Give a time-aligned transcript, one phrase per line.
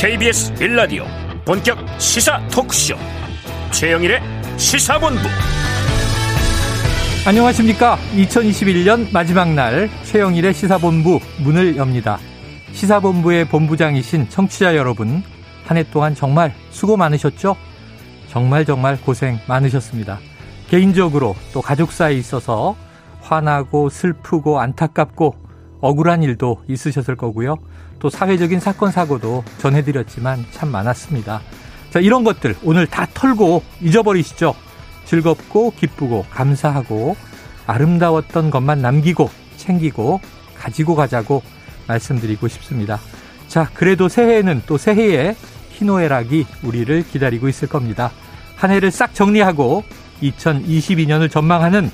[0.00, 1.04] KBS 1라디오
[1.44, 2.94] 본격 시사 토크쇼
[3.72, 4.20] 최영일의
[4.56, 5.20] 시사본부
[7.26, 12.18] 안녕하십니까 2021년 마지막 날 최영일의 시사본부 문을 엽니다
[12.72, 15.24] 시사본부의 본부장이신 청취자 여러분
[15.66, 17.56] 한 해 동안 정말 수고 많으셨죠?
[18.28, 20.20] 정말 정말 고생 많으셨습니다.
[20.68, 22.76] 개인적으로 또 가족 사이에 있어서
[23.20, 25.47] 화나고 슬프고 안타깝고
[25.80, 27.56] 억울한 일도 있으셨을 거고요.
[27.98, 31.40] 또 사회적인 사건 사고도 전해드렸지만 참 많았습니다.
[31.90, 34.54] 자, 이런 것들 오늘 다 털고 잊어버리시죠.
[35.04, 37.16] 즐겁고 기쁘고 감사하고
[37.66, 40.20] 아름다웠던 것만 남기고 챙기고
[40.56, 41.42] 가지고 가자고
[41.86, 42.98] 말씀드리고 싶습니다.
[43.48, 45.34] 자, 그래도 새해에는 또 새해에
[45.70, 48.10] 희노애락이 우리를 기다리고 있을 겁니다.
[48.56, 49.84] 한 해를 싹 정리하고
[50.22, 51.90] 2022년을 전망하는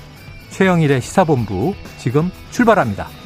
[0.49, 3.24] 최영일의 시사본부 지금 출발합니다.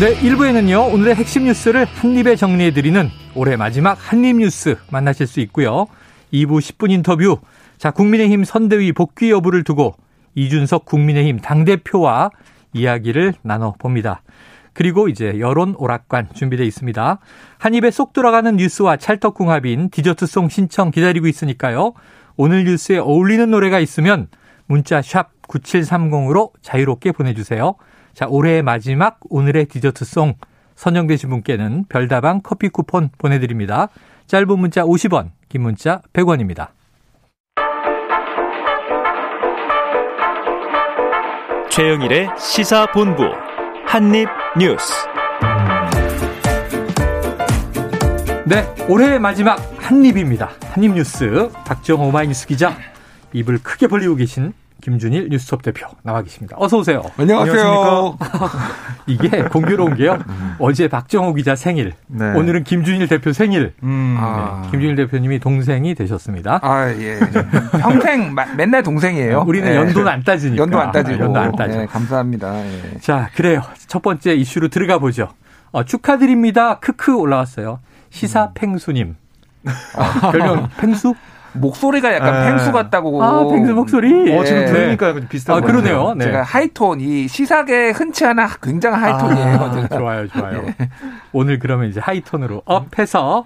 [0.00, 5.86] 네, 1부에는요, 오늘의 핵심 뉴스를 한입에 정리해드리는 올해 마지막 한입 뉴스 만나실 수 있고요.
[6.32, 7.38] 2부 10분 인터뷰.
[7.78, 9.94] 자, 국민의힘 선대위 복귀 여부를 두고
[10.34, 12.30] 이준석 국민의힘 당대표와
[12.72, 14.22] 이야기를 나눠봅니다.
[14.72, 17.20] 그리고 이제 여론 오락관 준비되어 있습니다.
[17.58, 21.92] 한 입에 쏙 들어가는 뉴스와 찰떡궁합인 디저트송 신청 기다리고 있으니까요.
[22.36, 24.26] 오늘 뉴스에 어울리는 노래가 있으면
[24.66, 27.76] 문자 샵 9730으로 자유롭게 보내주세요.
[28.14, 30.34] 자, 올해의 마지막 오늘의 디저트송
[30.76, 33.88] 선정되신 분께는 별다방 커피 쿠폰 보내드립니다.
[34.28, 36.68] 짧은 문자 50원, 긴 문자 100원입니다.
[41.70, 43.24] 최영일의 시사본부
[43.84, 44.92] 한입뉴스
[48.46, 50.50] 네, 올해의 마지막 한입입니다.
[50.70, 52.76] 한입뉴스 박정호 마이뉴스 기자
[53.32, 56.56] 입을 크게 벌리고 계신 김준일 뉴스톱 대표 나와 계십니다.
[56.58, 57.02] 어서 오세요.
[57.16, 58.18] 안녕하세요.
[59.06, 60.18] 이게 공교로운 게요.
[60.28, 60.56] 음.
[60.58, 62.32] 어제 박정호 기자 생일, 네.
[62.32, 63.72] 오늘은 김준일 대표 생일.
[63.82, 64.16] 음.
[64.18, 64.60] 아.
[64.64, 64.70] 네.
[64.72, 66.60] 김준일 대표님이 동생이 되셨습니다.
[66.62, 67.18] 아 예.
[67.80, 69.44] 평생 맨날 동생이에요.
[69.46, 69.76] 우리는 네.
[69.76, 70.62] 연도는 안 따지니까.
[70.62, 71.24] 연도 안 따지고.
[71.24, 71.78] 연도 안 따져.
[71.78, 72.64] 네, 감사합니다.
[72.66, 72.98] 예.
[73.00, 73.62] 자, 그래요.
[73.86, 75.28] 첫 번째 이슈로 들어가 보죠.
[75.72, 76.78] 어, 축하드립니다.
[76.78, 77.80] 크크 올라왔어요.
[78.10, 79.16] 시사 팽수님.
[79.64, 81.14] 어, 별명 팽수?
[81.54, 82.50] 목소리가 약간 네.
[82.50, 83.22] 펭수 같다고.
[83.22, 84.36] 아, 펭수 목소리?
[84.36, 84.72] 어, 지금 네.
[84.72, 86.14] 들으니까 비슷한 거 아, 그러네요.
[86.14, 86.26] 네.
[86.26, 89.56] 제가 하이톤, 이 시사계 흔치 않아 굉장한 하이톤이에요.
[89.56, 90.62] 아, 좋아요, 좋아요.
[90.62, 90.90] 네.
[91.32, 93.44] 오늘 그러면 이제 하이톤으로 업해서.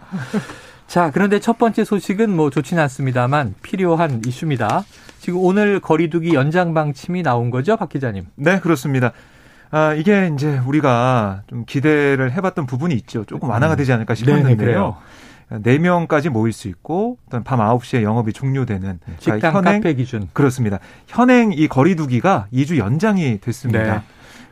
[0.86, 4.84] 자, 그런데 첫 번째 소식은 뭐 좋지는 않습니다만 필요한 이슈입니다.
[5.20, 8.26] 지금 오늘 거리두기 연장 방침이 나온 거죠, 박 기자님?
[8.36, 9.12] 네, 그렇습니다.
[9.70, 13.24] 아, 이게 이제 우리가 좀 기대를 해봤던 부분이 있죠.
[13.26, 14.86] 조금 완화가 되지 않을까 싶었는데요.
[14.86, 14.94] 네,
[15.50, 20.78] 4명까지 모일 수 있고 밤 9시에 영업이 종료되는 네, 식당 현행, 카페 기준 그렇습니다.
[21.06, 23.94] 현행 이 거리두기가 2주 연장이 됐습니다.
[23.94, 24.02] 네.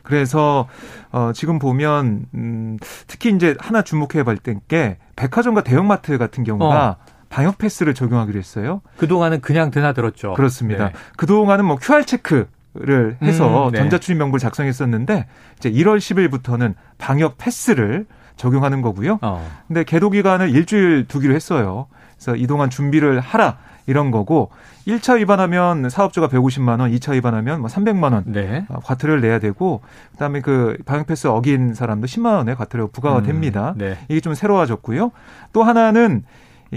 [0.03, 0.67] 그래서
[1.11, 2.77] 어 지금 보면 음
[3.07, 6.95] 특히 이제 하나 주목해 볼게 백화점과 대형마트 같은 경우가 어.
[7.29, 8.81] 방역 패스를 적용하기로 했어요.
[8.97, 10.33] 그동안은 그냥 드나들었죠.
[10.33, 10.87] 그렇습니다.
[10.87, 10.93] 네.
[11.17, 12.47] 그동안은 뭐 QR 체크
[12.79, 13.79] 를 해서 음, 네.
[13.79, 15.25] 전자출입 명부를 작성했었는데
[15.57, 18.05] 이제 1월 10일부터는 방역 패스를
[18.37, 19.19] 적용하는 거고요.
[19.21, 19.47] 어.
[19.67, 21.87] 근데 계도 기간을 일주일 두기로 했어요.
[22.15, 24.49] 그래서 이동안 준비를 하라 이런 거고
[24.87, 28.65] 1차 위반하면 사업주가 150만 원, 2차 위반하면 뭐 300만 원 네.
[28.69, 29.81] 어, 과태료를 내야 되고
[30.11, 33.73] 그다음에 그 방역 패스 어긴 사람도 10만 원의 과태료 부과가 음, 됩니다.
[33.77, 33.97] 네.
[34.09, 35.11] 이게 좀 새로워졌고요.
[35.53, 36.23] 또 하나는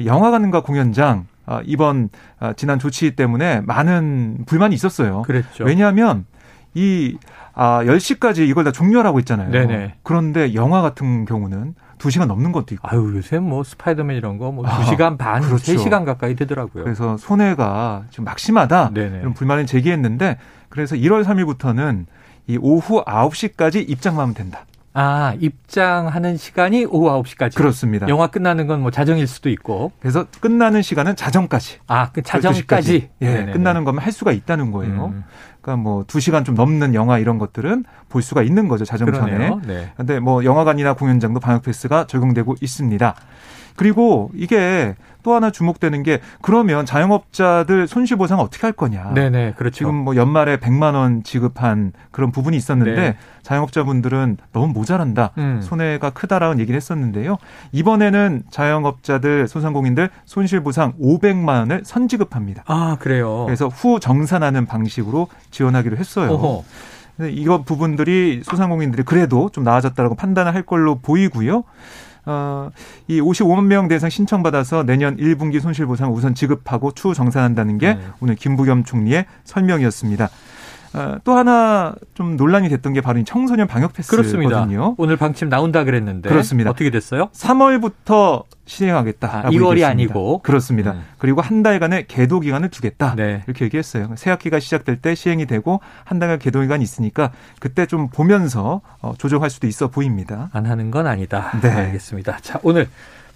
[0.04, 5.22] 영화관과 공연장 어, 이번 어, 지난 조치 때문에 많은 불만이 있었어요.
[5.22, 5.64] 그랬죠.
[5.64, 6.26] 왜냐하면
[6.74, 7.16] 이
[7.54, 9.50] 아, 10시까지 이걸 다 종료하라고 했잖아요.
[9.50, 9.94] 네네.
[10.02, 12.88] 그런데 영화 같은 경우는 2시간 넘는 것도 있고.
[12.88, 15.72] 아유, 요새 뭐 스파이더맨 이런 거뭐 2시간 아, 반, 그렇죠.
[15.72, 16.84] 3시간 가까이 되더라고요.
[16.84, 18.92] 그래서 손해가 좀 막심하다.
[18.94, 19.18] 네네.
[19.20, 22.06] 이런 불만을 제기했는데 그래서 1월 3일부터는
[22.46, 24.64] 이 오후 9시까지 입장만 하면 된다.
[24.92, 27.54] 아, 입장하는 시간이 오후 9시까지.
[27.54, 28.08] 그렇습니다.
[28.08, 29.92] 영화 끝나는 건 뭐 자정일 수도 있고.
[30.00, 31.78] 그래서 끝나는 시간은 자정까지.
[31.86, 33.10] 아, 그 자정까지.
[33.20, 33.52] 예, 네네네.
[33.52, 35.12] 끝나는 거면 할 수가 있다는 거예요.
[35.14, 35.24] 음.
[35.60, 39.50] 그러니까 뭐 2시간 좀 넘는 영화 이런 것들은 볼 수가 있는 거죠, 자정 전에.
[39.66, 39.92] 네.
[39.96, 43.14] 근데 뭐 영화관이나 공연장도 방역 패스가 적용되고 있습니다.
[43.76, 49.12] 그리고 이게 또 하나 주목되는 게 그러면 자영업자들 손실 보상 어떻게 할 거냐.
[49.14, 49.76] 네네, 그렇죠.
[49.76, 53.16] 지금 뭐 연말에 100만 원 지급한 그런 부분이 있었는데 네.
[53.42, 55.32] 자영업자분들은 너무 모자란다.
[55.38, 55.60] 음.
[55.62, 57.36] 손해가 크다라는 얘기를 했었는데요.
[57.72, 62.64] 이번에는 자영업자들 소상공인들 손실 보상 500만 원을 선지급합니다.
[62.66, 63.44] 아, 그래요.
[63.46, 66.30] 그래서 후 정산하는 방식으로 지원하기로 했어요.
[66.30, 66.64] 어허.
[67.28, 71.64] 이거 부분들이 소상공인들이 그래도 좀 나아졌다라고 판단을 할 걸로 보이고요.
[72.30, 72.70] 어,
[73.08, 78.00] 이 55만 명 대상 신청받아서 내년 1분기 손실보상 우선 지급하고 추후 정산한다는 게 네.
[78.20, 80.28] 오늘 김부겸 총리의 설명이었습니다.
[80.92, 84.22] 어, 또 하나 좀 논란이 됐던 게 바로 이 청소년 방역 패스거든요.
[84.22, 84.94] 그렇습니다.
[84.96, 86.70] 오늘 방침 나온다 그랬는데 그렇습니다.
[86.70, 87.28] 어떻게 됐어요?
[87.32, 89.28] 3월부터 시행하겠다.
[89.28, 89.88] 아, 2월이 얘기했습니다.
[89.88, 90.92] 아니고 그렇습니다.
[90.92, 91.04] 음.
[91.18, 93.14] 그리고 한 달간의 계도 기간을 두겠다.
[93.16, 93.42] 네.
[93.46, 94.10] 이렇게 얘기했어요.
[94.16, 99.14] 새 학기가 시작될 때 시행이 되고 한 달간 계도 기간이 있으니까 그때 좀 보면서 어,
[99.16, 100.50] 조정할 수도 있어 보입니다.
[100.52, 101.52] 안 하는 건 아니다.
[101.62, 101.70] 네.
[101.70, 102.38] 알겠습니다.
[102.42, 102.88] 자, 오늘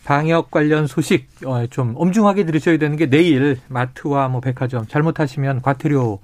[0.04, 6.20] 방역 관련 소식 어, 좀 엄중하게 들으셔야 되는 게 내일 마트와 뭐 백화점 잘못하시면 과태료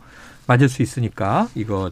[0.51, 1.47] 맞을 수 있으니까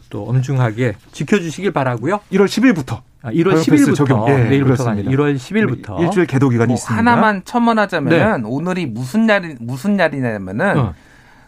[0.09, 2.19] 또 엄중하게 지켜주시길 바라고요.
[2.33, 3.01] 1월 10일부터.
[3.21, 4.27] 아, 1월 10일부터 적용.
[4.29, 6.97] 예, 내일부터가 1월 10일부터 일주일 개도 기간이 뭐 있습니다.
[6.97, 8.47] 하나만 첨언하자면은 네.
[8.49, 10.93] 오늘이 무슨 날이 무슨 날이냐면은 어.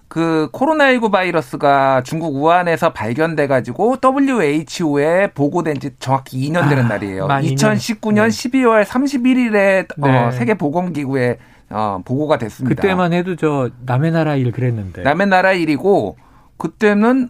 [0.07, 7.27] 그 코로나19 바이러스가 중국 우한에서 발견돼 가지고 WHO에 보고된 지 정확히 2년 되는 아, 날이에요.
[7.27, 8.27] 2019년 네.
[8.27, 10.17] 12월 31일에 어, 네.
[10.17, 11.37] 어, 세계 보건 기구에
[11.69, 12.81] 어, 보고가 됐습니다.
[12.81, 15.03] 그때만 해도 저 남의 나라 일 그랬는데.
[15.03, 16.17] 남의 나라 일이고
[16.61, 17.29] 그때는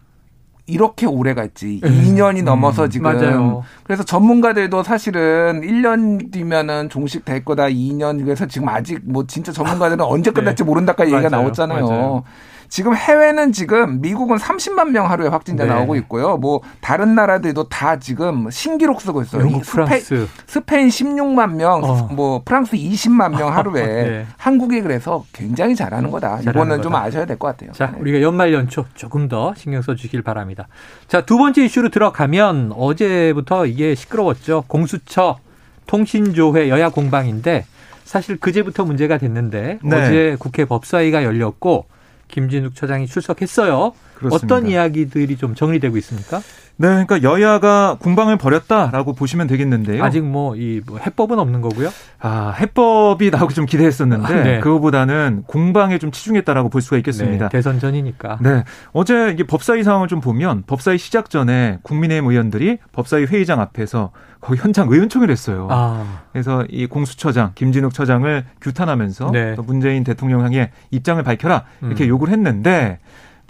[0.67, 1.79] 이렇게 오래 갔지.
[1.81, 2.45] 2년이 음.
[2.45, 3.13] 넘어서 지금.
[3.13, 3.63] 맞아요.
[3.83, 7.67] 그래서 전문가들도 사실은 1년 뒤면은 종식 될 거다.
[7.67, 8.23] 2년.
[8.23, 10.67] 그래서 지금 아직 뭐 진짜 전문가들은 언제 끝날지 네.
[10.67, 11.87] 모른다까지 얘기가 나왔잖아요.
[11.87, 12.23] 맞아요.
[12.71, 15.69] 지금 해외는 지금 미국은 30만 명 하루에 확진자 네.
[15.71, 16.37] 나오고 있고요.
[16.37, 19.41] 뭐 다른 나라들도 다 지금 신기록 쓰고 있어요.
[19.41, 20.27] 영국, 스페, 프랑스.
[20.47, 22.07] 스페인 16만 명, 어.
[22.13, 24.25] 뭐 프랑스 20만 명 하루에 네.
[24.37, 26.39] 한국이 그래서 굉장히 잘하는 거다.
[26.39, 26.81] 이거는 거다.
[26.81, 27.73] 좀 아셔야 될 것 같아요.
[27.73, 27.99] 자, 네.
[27.99, 30.69] 우리가 연말 연초 조금 더 신경 써 주시길 바랍니다.
[31.09, 34.63] 자, 두 번째 이슈로 들어가면 어제부터 이게 시끄러웠죠.
[34.67, 35.39] 공수처
[35.87, 37.65] 통신조회 여야 공방인데
[38.05, 39.95] 사실 그제부터 문제가 됐는데 네.
[39.97, 41.85] 어제 국회 법사위가 열렸고
[42.31, 43.93] 김진욱 처장이 출석했어요.
[44.21, 44.55] 그렇습니다.
[44.55, 46.41] 어떤 이야기들이 좀 정리되고 있습니까?
[46.77, 50.03] 네, 그러니까 여야가 공방을 벌였다라고 보시면 되겠는데요.
[50.03, 51.89] 아직 뭐이 뭐 해법은 없는 거고요.
[52.19, 54.59] 아, 해법이 나오기 좀 기대했었는데 아, 네.
[54.61, 57.49] 그거보다는 공방에 좀 치중했다라고 볼 수가 있겠습니다.
[57.49, 58.39] 네, 대선 전이니까.
[58.41, 58.63] 네,
[58.93, 64.59] 어제 이게 법사위 상황을 좀 보면 법사위 시작 전에 국민의힘 의원들이 법사위 회의장 앞에서 거기
[64.59, 65.67] 현장 의원총회를 했어요.
[65.69, 66.23] 아.
[66.31, 69.55] 그래서 이 공수처장 김진욱 처장을 규탄하면서 네.
[69.55, 72.09] 또 문재인 대통령 향해 입장을 밝혀라 이렇게 음.
[72.09, 72.97] 요구를 했는데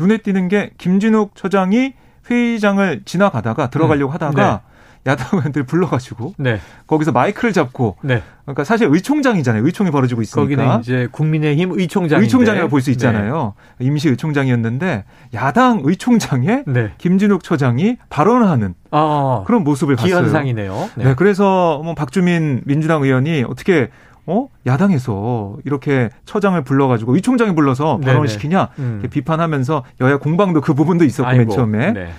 [0.01, 1.93] 눈에 띄는 게 김진욱 처장이
[2.29, 4.13] 회의장을 지나가다가 들어가려고 음.
[4.15, 4.71] 하다가 네.
[5.11, 6.59] 야당 의원들 불러가지고 네.
[6.85, 8.21] 거기서 마이크를 잡고 네.
[8.45, 9.65] 그러니까 사실 의총장이잖아요.
[9.65, 13.53] 의총이 벌어지고 있으니까 거기는 이제 국민의힘 의총장 의총장이라고 볼 수 있잖아요.
[13.79, 13.85] 네.
[13.87, 16.91] 임시 의총장이었는데 야당 의총장에 네.
[16.99, 20.17] 김진욱 처장이 발언하는 아, 그런 모습을 봤어요.
[20.19, 20.89] 기현상이네요.
[20.95, 21.03] 네.
[21.05, 21.13] 네.
[21.15, 23.89] 그래서 뭐 박주민 민주당 의원이 어떻게
[24.27, 29.03] 어 야당에서 이렇게 처장을 불러가지고 의총장이 불러서 발언을 시키냐 음.
[29.09, 31.45] 비판하면서 여야 공방도 그 부분도 있었고 아이고.
[31.45, 32.09] 맨 처음에 네.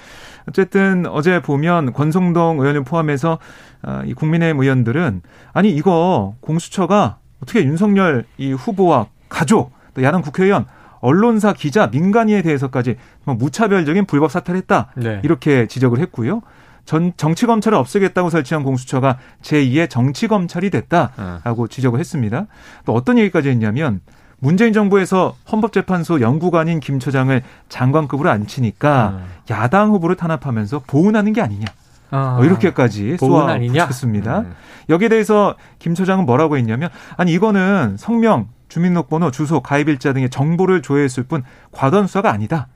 [0.49, 3.39] 어쨌든 어제 보면 권성동 의원을 포함해서
[3.83, 5.23] 아, 이 국민의힘 의원들은
[5.53, 10.67] 아니 이거 공수처가 어떻게 윤석열 이 후보와 가족 또 야당 국회의원
[11.01, 15.21] 언론사 기자 민간인에 대해서까지 무차별적인 불법 사퇴를 했다 네.
[15.25, 16.43] 이렇게 지적을 했고요.
[16.85, 21.69] 전 정치 검찰을 없애겠다고 설치한 공수처가 제2의 정치 검찰이 됐다라고 어.
[21.69, 22.47] 지적을 했습니다.
[22.85, 24.01] 또 어떤 얘기까지 했냐면
[24.39, 29.25] 문재인 정부에서 헌법재판소 연구관인 김 처장을 장관급으로 앉히니까 음.
[29.51, 31.67] 야당 후보를 탄압하면서 보훈하는 게 아니냐.
[32.11, 34.41] 아, 어, 이렇게까지 쏘아붙였습니다.
[34.41, 34.53] 음.
[34.89, 41.23] 여기에 대해서 김 처장은 뭐라고 했냐면 아니 이거는 성명, 주민등록번호, 주소, 가입일자 등의 정보를 조회했을
[41.23, 42.67] 뿐 과도한 수사가 아니다.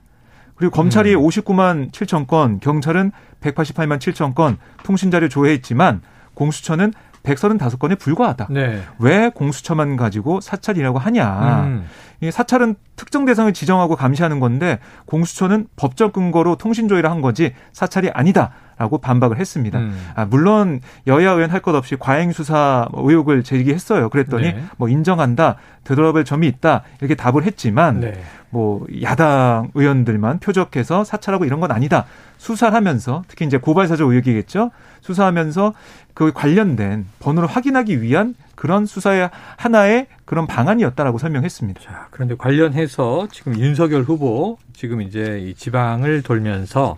[0.57, 1.21] 그리고 검찰이 음.
[1.21, 3.11] 59만 7천 건, 경찰은
[3.41, 6.01] 188만 7천 건 통신 자료 조회했지만
[6.33, 6.93] 공수처는
[7.35, 8.47] 135건에 불과하다.
[8.49, 8.81] 네.
[8.99, 11.63] 왜 공수처만 가지고 사찰이라고 하냐.
[11.65, 11.85] 음.
[12.21, 18.09] 이 사찰은 특정 대상을 지정하고 감시하는 건데 공수처는 법적 근거로 통신 조회를 한 거지 사찰이
[18.11, 18.51] 아니다.
[18.79, 19.79] 라고 반박을 했습니다.
[19.79, 19.97] 음.
[20.15, 24.09] 아, 물론 여야 의원 할 것 없이 과잉 수사 의혹을 제기했어요.
[24.09, 24.63] 그랬더니 네.
[24.77, 28.13] 뭐 인정한다, 되돌아볼 점이 있다 이렇게 답을 했지만 네.
[28.51, 32.05] 뭐 야당 의원들만 표적해서 사찰하고 이런 건 아니다.
[32.37, 34.71] 수사를 하면서 특히 이제 고발사주 의혹이겠죠.
[35.01, 35.73] 수사하면서
[36.13, 41.81] 그 관련된 번호를 확인하기 위한 그런 수사의 하나의 그런 방안이었다라고 설명했습니다.
[41.81, 46.97] 자, 그런데 관련해서 지금 윤석열 후보 지금 이제 이 지방을 돌면서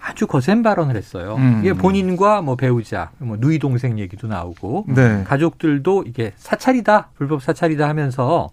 [0.00, 1.36] 아주 거센 발언을 했어요.
[1.38, 1.60] 음.
[1.60, 5.24] 이게 본인과 뭐 배우자, 뭐 누이 동생 얘기도 나오고 네.
[5.24, 8.50] 가족들도 이게 사찰이다, 불법 사찰이다 하면서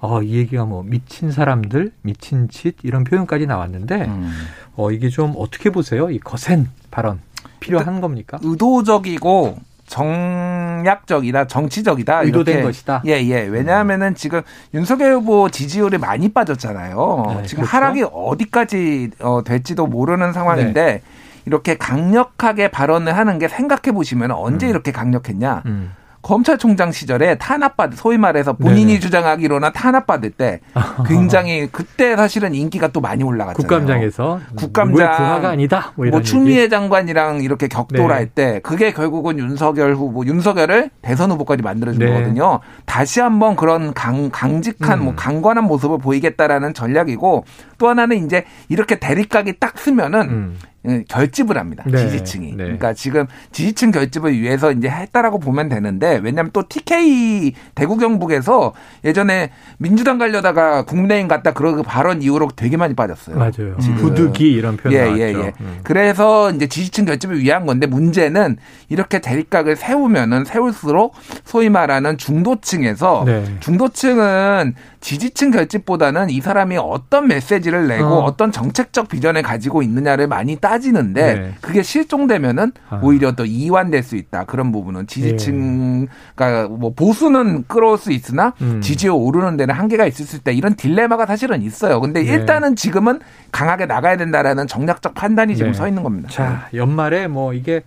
[0.00, 4.32] 어, 이 얘기가 뭐 미친 사람들, 미친 짓 이런 표현까지 나왔는데 음.
[4.76, 6.10] 어, 이게 좀 어떻게 보세요?
[6.10, 7.20] 이 거센 발언
[7.60, 8.38] 필요한 겁니까?
[8.42, 12.22] 의도적이고 정략적이다, 정치적이다.
[12.22, 12.66] 의도된 이렇게.
[12.66, 13.02] 것이다.
[13.06, 13.40] 예, 예.
[13.40, 14.40] 왜냐하면은 지금
[14.72, 17.24] 윤석열 후보 지지율이 많이 빠졌잖아요.
[17.26, 17.76] 네, 지금 그렇죠?
[17.76, 21.02] 하락이 어디까지 어, 될지도 모르는 상황인데 네.
[21.44, 24.70] 이렇게 강력하게 발언을 하는 게 생각해 보시면 언제 음.
[24.70, 25.62] 이렇게 강력했냐?
[25.66, 25.92] 음.
[26.22, 29.00] 검찰총장 시절에 탄압받 소위 말해서 본인이 네네.
[29.00, 30.60] 주장하기로는 탄압받을 때
[31.08, 33.56] 굉장히 그때 사실은 인기가 또 많이 올라갔잖아요.
[33.56, 35.92] 국감장에서 국감장 부하가 아니다.
[35.96, 38.30] 뭐, 뭐 추미애 장관이랑 이렇게 격돌할 네.
[38.34, 42.12] 때 그게 결국은 윤석열 후보 윤석열을 대선 후보까지 만들어준 네.
[42.12, 42.60] 거거든요.
[42.84, 45.04] 다시 한번 그런 강 강직한 뭐 음.
[45.10, 47.44] 뭐 강관한 모습을 보이겠다라는 전략이고
[47.78, 50.58] 또 하나는 이제 이렇게 대립각이 딱 쓰면은 음.
[50.88, 51.84] 예, 결집을 합니다.
[51.86, 51.98] 네.
[51.98, 52.52] 지지층이.
[52.52, 52.56] 네.
[52.56, 58.72] 그러니까 지금 지지층 결집을 위해서 이제 했다라고 보면 되는데 왜냐하면 또 TK 대구 경북에서
[59.04, 63.36] 예전에 민주당 가려다가 국민의힘 갔다 그러고 발언 이후로 되게 많이 빠졌어요.
[63.36, 63.76] 맞아요.
[63.78, 63.96] 지금.
[63.96, 65.22] 부득이 이런 표현 예, 나왔죠.
[65.22, 65.52] 예, 예.
[65.60, 65.80] 음.
[65.82, 68.56] 그래서 이제 지지층 결집을 위한 건데 문제는
[68.88, 73.44] 이렇게 대립각을 세우면은 세울수록 소위 말하는 중도층에서 네.
[73.60, 78.36] 중도층은 지지층 결집보다는 이 사람이 어떤 메시지를 내고 어.
[78.36, 81.54] 떤 정책적 비전을 가지고 있느냐를 많이 따 지는데 네.
[81.60, 83.00] 그게 실종되면은 아.
[83.02, 84.44] 오히려 더 이완될 수 있다.
[84.44, 88.80] 그런 부분은 지지층 그러니까 뭐 보수는 끌어올 수 있으나 음.
[88.80, 90.52] 지지율 오르는 데는 한계가 있을 수 있다.
[90.52, 92.00] 이런 딜레마가 사실은 있어요.
[92.00, 92.32] 근데 네.
[92.32, 93.20] 일단은 지금은
[93.52, 95.78] 강하게 나가야 된다라는 정략적 판단이 지금 네.
[95.78, 96.28] 서 있는 겁니다.
[96.30, 97.82] 자, 연말에 뭐 이게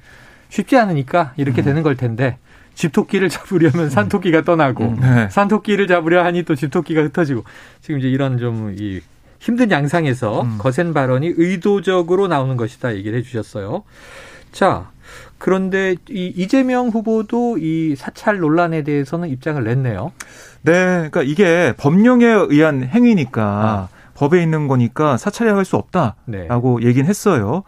[0.50, 1.66] 쉽지 않으니까 이렇게 음.
[1.66, 2.38] 되는 걸 텐데
[2.76, 4.98] 집토끼를 잡으려면 산토끼가 떠나고 음.
[5.00, 5.30] 네.
[5.30, 7.44] 산토끼를 잡으려 하니 또 집토끼가 흩어지고
[7.82, 9.02] 지금 이제 이런 좀 이
[9.44, 10.58] 힘든 양상에서 음.
[10.58, 13.84] 거센 발언이 의도적으로 나오는 것이다 얘기를 해주셨어요.
[14.54, 14.90] 자
[15.38, 20.14] 그런데 이 이재명 후보도 이 사찰 논란에 대해서는 입장을 냈네요.
[20.62, 23.90] 네, 그러니까 이게 법령에 의한 행위니까 아.
[24.14, 26.88] 법에 있는 거니까 사찰해야 수 없다라고 네.
[26.88, 27.64] 얘기는 했어요.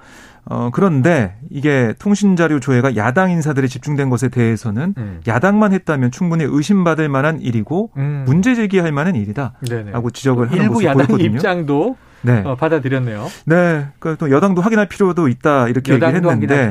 [0.47, 5.21] 어, 그런데 이게 통신자료 조회가 야당 인사들이 집중된 것에 대해서는 음.
[5.27, 8.23] 야당만 했다면 충분히 의심받을 만한 일이고 음.
[8.27, 9.53] 문제 제기할 만한 일이다.
[9.91, 11.35] 라고 지적을 하는 일부 야당 보였거든요.
[11.35, 12.41] 입장도 네.
[12.45, 13.27] 어, 받아들였네요.
[13.45, 13.87] 네.
[13.99, 16.69] 그러니까 또 여당도 확인할 필요도 있다 이렇게 얘기를 했는데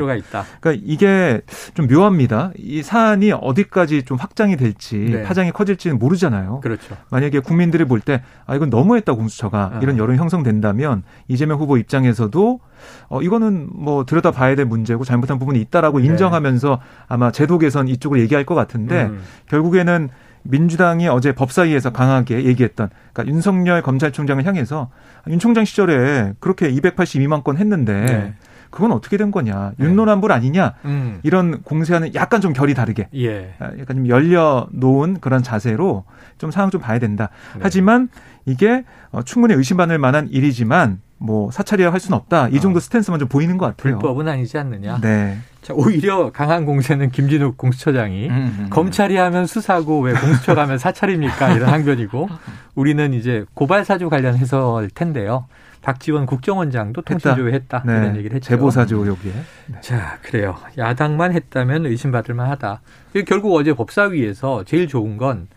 [0.60, 1.40] 그러니까 이게
[1.74, 2.52] 좀 묘합니다.
[2.58, 5.22] 이 사안이 어디까지 좀 확장이 될지 네.
[5.22, 6.60] 파장이 커질지는 모르잖아요.
[6.60, 6.96] 그렇죠.
[7.10, 9.78] 만약에 국민들이 볼 때 아 이건 너무했다 공수처가 아.
[9.82, 12.60] 이런 여론이 형성된다면 이재명 후보 입장에서도
[13.08, 16.06] 어 이거는 뭐 들여다 봐야 될 문제고 잘못한 부분이 있다라고 네.
[16.06, 19.22] 인정하면서 아마 제도 개선 이쪽을 얘기할 것 같은데 음.
[19.48, 20.10] 결국에는
[20.44, 24.90] 민주당이 어제 법사위에서 강하게 얘기했던 그러니까 윤석열 검찰총장을 향해서
[25.28, 28.34] 윤 총장 시절에 그렇게 282만 건 했는데 네.
[28.70, 29.86] 그건 어떻게 된 거냐 네.
[29.86, 31.20] 윤노란불 아니냐 음.
[31.22, 33.54] 이런 공세하는 약간 좀 결이 다르게 예.
[33.58, 36.04] 아, 약간 좀 열려 놓은 그런 자세로
[36.38, 37.30] 좀 상황 좀 봐야 된다.
[37.54, 37.60] 네.
[37.62, 38.08] 하지만
[38.44, 42.48] 이게 어, 충분히 의심받을 만한 일이지만 뭐 사찰이라 할 수는 없다.
[42.48, 42.80] 이 정도 어.
[42.80, 43.98] 스탠스만 좀 보이는 것 같아요.
[43.98, 45.00] 불법은 아니지 않느냐.
[45.00, 45.38] 네.
[45.62, 48.66] 자, 오히려 강한 공세는 김진욱 공수처장이 음, 음, 음.
[48.70, 51.54] 검찰이 하면 수사고 왜 공수처가 하면 사찰입니까?
[51.54, 52.28] 이런 항변이고
[52.74, 55.46] 우리는 이제 고발 사주 관련 해서일 텐데요.
[55.80, 57.92] 박지원 국정원장도 통신조회했다 네.
[57.92, 58.48] 이런 얘기를 했죠.
[58.48, 59.32] 제보 사주 여기에.
[59.66, 59.80] 네.
[59.80, 60.56] 자 그래요.
[60.76, 62.82] 야당만 했다면 의심받을 만하다.
[63.26, 65.48] 결국 어제 법사위에서 제일 좋은 건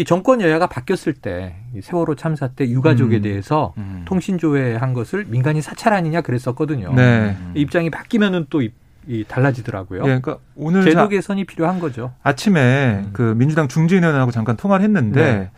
[0.00, 3.22] 이 정권 여야가 바뀌었을 때 세월호 참사 때 유가족에 음.
[3.22, 4.02] 대해서 음.
[4.06, 6.94] 통신조회한 것을 민간이 사찰 아니냐 그랬었거든요.
[6.94, 7.36] 네.
[7.54, 8.60] 입장이 바뀌면은 또
[9.06, 10.00] 이 달라지더라고요.
[10.00, 12.12] 예, 그러니까 오늘 제도 개선이 필요한 거죠.
[12.22, 13.10] 아침에 음.
[13.12, 15.50] 그 민주당 중진의원하고 잠깐 통화를 했는데 네.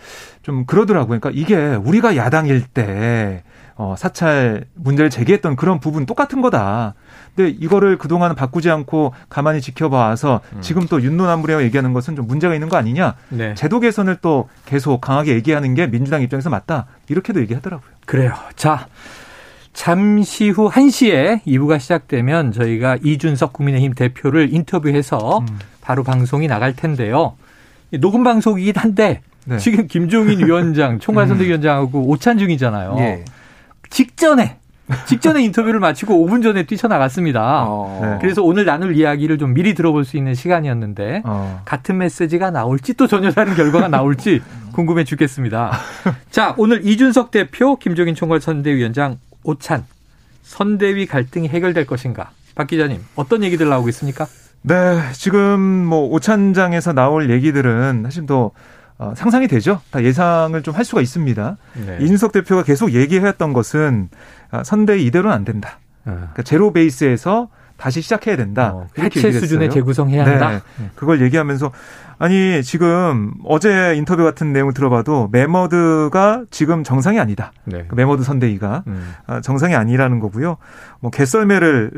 [0.42, 1.18] 좀 그러더라고요.
[1.18, 3.42] 그러니까 이게 우리가 야당일 때
[3.74, 6.94] 어, 사찰 문제를 제기했던 그런 부분 똑같은 거다.
[7.34, 10.60] 근데 이거를 그동안 바꾸지 않고 가만히 지켜봐서 음.
[10.60, 13.14] 지금 또 윤노남부라고 얘기하는 것은 좀 문제가 있는 거 아니냐.
[13.30, 13.54] 네.
[13.54, 16.86] 제도 개선을 또 계속 강하게 얘기하는 게 민주당 입장에서 맞다.
[17.08, 17.88] 이렇게도 얘기하더라고요.
[18.04, 18.34] 그래요.
[18.54, 18.86] 자,
[19.72, 25.58] 잠시 후 1시에 2부가 시작되면 저희가 이준석 국민의힘 대표를 인터뷰해서 음.
[25.80, 27.34] 바로 방송이 나갈 텐데요.
[28.00, 29.58] 녹음 방송이긴 한데 네.
[29.58, 32.96] 지금 김종인 위원장, 총괄선대위원장하고 오찬 중이잖아요.
[32.98, 33.24] 예.
[33.90, 34.58] 직전에
[35.06, 37.64] 직전에 인터뷰를 마치고 5분 전에 뛰쳐나갔습니다.
[37.66, 38.00] 어.
[38.02, 38.18] 네.
[38.20, 41.62] 그래서 오늘 나눌 이야기를 좀 미리 들어볼 수 있는 시간이었는데 어.
[41.64, 45.72] 같은 메시지가 나올지 또 전혀 다른 결과가 나올지 궁금해 죽겠습니다.
[46.30, 49.84] 자, 오늘 이준석 대표, 김종인 총괄 선대위원장 오찬
[50.42, 52.30] 선대위 갈등이 해결될 것인가?
[52.54, 54.26] 박 기자님 어떤 얘기들 나오고 있습니까?
[54.62, 58.52] 네, 지금 뭐 오찬장에서 나올 얘기들은 사실 또
[58.98, 59.80] 어, 상상이 되죠.
[59.90, 61.56] 다 예상을 좀 할 수가 있습니다.
[61.86, 61.98] 네.
[62.00, 64.08] 이준석 대표가 계속 얘기해왔던 것은
[64.50, 65.78] 아, 선대위 이대로는 안 된다.
[66.04, 66.10] 아.
[66.12, 68.72] 그러니까 제로 베이스에서 다시 시작해야 된다.
[68.74, 70.50] 어, 해체 수준의 재구성해야 한다.
[70.50, 70.60] 네.
[70.78, 70.90] 네.
[70.94, 71.72] 그걸 얘기하면서
[72.18, 77.52] 아니 지금 어제 인터뷰 같은 내용을 들어봐도 메머드가 지금 정상이 아니다.
[77.64, 77.84] 네.
[77.88, 79.12] 그 메머드 선대위가 음.
[79.26, 80.58] 아, 정상이 아니라는 거고요.
[81.00, 81.90] 뭐 개썰매를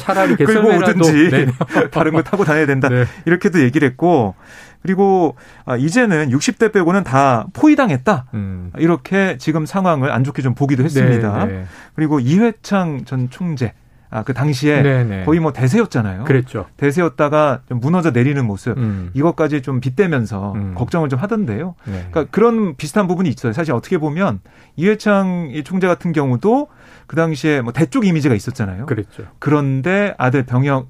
[0.00, 1.46] 차라리 끌고 오든지 네.
[1.92, 2.88] 다른 걸 타고 다녀야 된다.
[2.88, 3.04] 네.
[3.26, 4.34] 이렇게도 얘기를 했고
[4.82, 8.26] 그리고 아, 이제는 60대 빼고는 다 포위당했다.
[8.34, 8.72] 음.
[8.78, 11.44] 이렇게 지금 상황을 안 좋게 좀 보기도 했습니다.
[11.46, 11.64] 네, 네.
[11.94, 13.72] 그리고 이회창 전 총재
[14.08, 15.24] 아, 그 당시에 네네.
[15.24, 16.24] 거의 뭐 대세였잖아요.
[16.24, 16.66] 그랬죠.
[16.76, 19.10] 대세였다가 좀 무너져 내리는 모습 음.
[19.14, 20.74] 이것까지 좀 빗대면서 음.
[20.74, 21.74] 걱정을 좀 하던데요.
[21.84, 22.06] 네.
[22.10, 23.52] 그러니까 그런 비슷한 부분이 있어요.
[23.52, 24.40] 사실 어떻게 보면
[24.76, 26.68] 이회창 총재 같은 경우도
[27.06, 28.86] 그 당시에 뭐 대쪽 이미지가 있었잖아요.
[28.86, 29.24] 그랬죠.
[29.38, 30.88] 그런데 아들 병역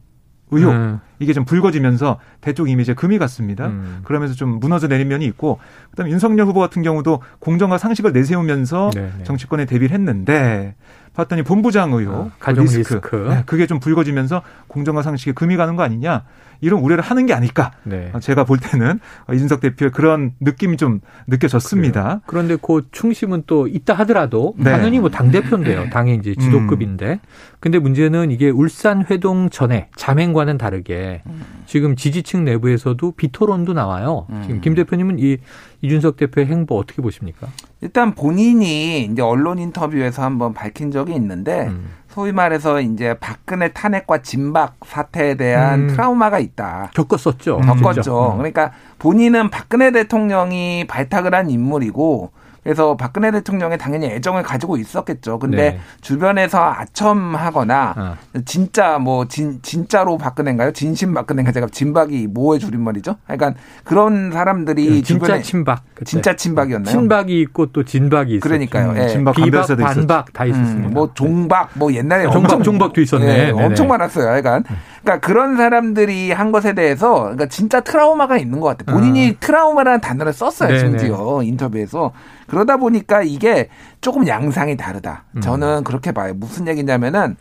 [0.50, 1.00] 의혹 음.
[1.18, 3.66] 이게 좀 불거지면서 대쪽 이미지에 금이 갔습니다.
[3.66, 4.00] 음.
[4.04, 5.58] 그러면서 좀 무너져 내린 면이 있고
[5.90, 9.12] 그다음에 윤석열 후보 같은 경우도 공정과 상식을 내세우면서 네네.
[9.18, 9.24] 네.
[9.24, 10.74] 정치권에 대비를 했는데
[11.14, 13.16] 봤더니 본부장 의혹, 아, 가정 리스크, 리스크.
[13.30, 16.24] 네, 그게 좀 불거지면서 공정과 상식에 금이 가는 거 아니냐
[16.60, 17.72] 이런 우려를 하는 게 아닐까.
[17.84, 18.12] 네.
[18.20, 19.00] 제가 볼 때는
[19.32, 22.02] 이준석 대표의 그런 느낌이 좀 느껴졌습니다.
[22.02, 22.20] 그래요.
[22.26, 24.70] 그런데 그 충심은 또 있다 하더라도 네.
[24.70, 25.88] 당연히 뭐 당 대표인데요.
[25.90, 27.06] 당의 이제 지도급인데.
[27.06, 27.18] 음.
[27.60, 31.22] 근데 문제는 이게 울산 회동 전에 자맹과는 다르게
[31.66, 34.26] 지금 지지층 내부에서도 비토론도 나와요.
[34.42, 35.38] 지금 김 대표님은 이
[35.82, 37.48] 이준석 대표의 행보 어떻게 보십니까?
[37.80, 41.88] 일단 본인이 이제 언론 인터뷰에서 한번 밝힌 적이 있는데 음.
[42.16, 45.86] 소위 말해서 이제 박근혜 탄핵과 진박 사태에 대한 음.
[45.88, 46.90] 트라우마가 있다.
[46.94, 47.60] 겪었었죠.
[47.60, 48.32] 겪었죠.
[48.32, 48.36] 음.
[48.38, 52.32] 그러니까 본인은 박근혜 대통령이 발탁을 한 인물이고
[52.66, 55.38] 그래서 박근혜 대통령에 당연히 애정을 가지고 있었겠죠.
[55.38, 55.80] 근데 네.
[56.00, 58.16] 주변에서 아첨하거나 아.
[58.44, 60.72] 진짜 뭐 진, 진짜로 박근혜인가요?
[60.72, 63.14] 진심 박근혜인가 제가 진박이 뭐의 줄임말이죠?
[63.24, 63.54] 그러니까
[63.84, 66.10] 그런 사람들이 네, 진짜 주변에 친박 그때.
[66.10, 66.90] 진짜 친박이었나요?
[66.90, 68.48] 친박이 있고 또 진박이 있었죠.
[68.48, 68.90] 그러니까요.
[68.90, 69.08] 음, 예.
[69.10, 70.88] 진박 비박 반박 다 있었습니다.
[70.88, 73.46] 음, 뭐 종박 뭐 옛날에 종박 엄청, 종박도 있었네.
[73.46, 74.24] 예, 엄청 많았어요.
[74.24, 74.62] 그러니까
[75.04, 78.98] 그러니까 그런 사람들이 한 것에 대해서 그러니까 진짜 트라우마가 있는 것 같아요.
[78.98, 79.34] 본인이 어.
[79.38, 80.70] 트라우마라는 단어를 썼어요.
[80.70, 80.80] 네네.
[80.80, 82.10] 심지어 인터뷰에서
[82.46, 83.68] 그러다 보니까 이게
[84.00, 85.24] 조금 양상이 다르다.
[85.36, 85.40] 음.
[85.40, 86.34] 저는 그렇게 봐요.
[86.34, 87.36] 무슨 얘기냐면은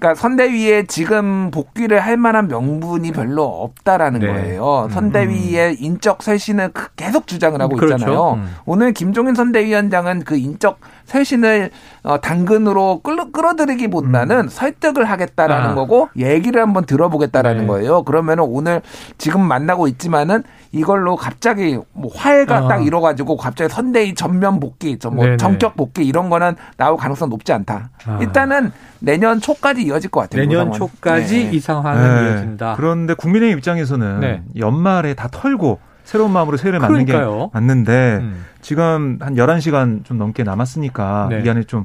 [0.00, 4.26] 그러니까 선대위에 지금 복귀를 할 만한 명분이 별로 없다라는 네.
[4.26, 4.84] 거예요.
[4.86, 4.90] 음.
[4.90, 7.96] 선대위의 인적 쇄신을 계속 주장을 하고 그렇죠.
[7.96, 8.32] 있잖아요.
[8.32, 8.56] 음.
[8.64, 11.70] 오늘 김종인 선대위원장은 그 인적 쇄신을
[12.04, 14.48] 어, 당근으로 끌어, 끌어들이기보다는 음.
[14.48, 15.74] 설득을 하겠다라는 아.
[15.74, 17.66] 거고 얘기를 한번 들어보겠다라는 네.
[17.66, 18.04] 거예요.
[18.04, 18.80] 그러면은 오늘
[19.18, 22.68] 지금 만나고 있지만은 이걸로 갑자기 뭐 화해가 아.
[22.68, 27.90] 딱 이뤄가지고 갑자기 선대위 전면 복귀, 뭐 정격 복귀 이런 거는 나올 가능성 높지 않다.
[28.06, 28.18] 아.
[28.20, 30.42] 일단은 내년 초까지 이어질 것 같아요.
[30.42, 31.56] 내년 초까지 네.
[31.56, 32.30] 이 상황은 네.
[32.30, 32.74] 이어진다.
[32.76, 34.42] 그런데 국민의 입장에서는 네.
[34.56, 35.80] 연말에 다 털고
[36.10, 37.12] 새로운 마음으로 새해를 맞는 게
[37.52, 38.44] 맞는데 음.
[38.60, 41.42] 지금 한 11시간 좀 넘게 남았으니까 네.
[41.44, 41.84] 이 안에 좀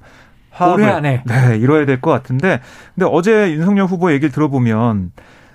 [0.49, 1.23] 화합을 안에.
[1.27, 2.59] 네, 이뤄야 될 것 같은데
[2.95, 5.11] 근데 어제 윤석열 후보 얘기를 들어보면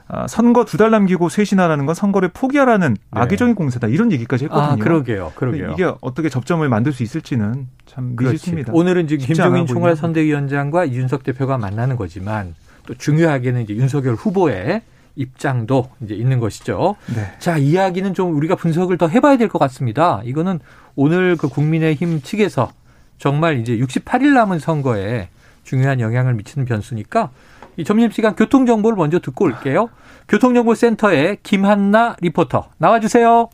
[0.07, 3.21] 아, 선거 두 달 남기고 쇄신하라는 건 선거를 포기하라는 네.
[3.21, 4.73] 악의적인 공세다 이런 얘기까지 했거든요.
[4.73, 5.33] 아, 그러게요.
[5.35, 5.73] 그러게요.
[5.73, 8.73] 이게 어떻게 접점을 만들 수 있을지는 참 미지수입니다.
[8.73, 12.55] 오늘은 지금 김종인 총괄 선대위원장과 이준석 대표가 만나는 거지만
[12.87, 14.83] 또 중요하게는 이제 윤석열 후보의
[15.21, 16.97] 입장도 이제 있는 것이죠.
[17.15, 17.33] 네.
[17.39, 20.21] 자, 이야기는 좀 우리가 분석을 더 해봐야 될 것 같습니다.
[20.25, 20.61] 이거는
[20.97, 22.71] 오늘 그 국민의힘 측에서
[23.19, 25.29] 정말 이제 68일 남은 선거에
[25.65, 27.31] 중요한 영향을 미치는 변수니까
[27.77, 29.91] 이 점심시간 교통정보를 먼저 듣고 올게요.
[30.29, 33.49] 교통정보센터의 김한나 리포터 나와주세요.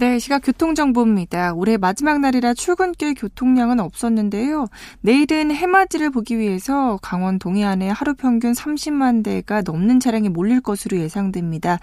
[0.00, 1.52] 네, 시각 교통정보입니다.
[1.52, 4.68] 올해 마지막 날이라 출근길 교통량은 없었는데요.
[5.02, 11.80] 내일은 해맞이를 보기 위해서 강원 동해안에 하루 평균 30만 대가 넘는 차량이 몰릴 것으로 예상됩니다.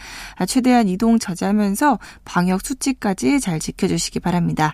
[0.48, 4.74] 최대한 이동 자제하면서 방역 수칙까지 잘 지켜주시기 바랍니다.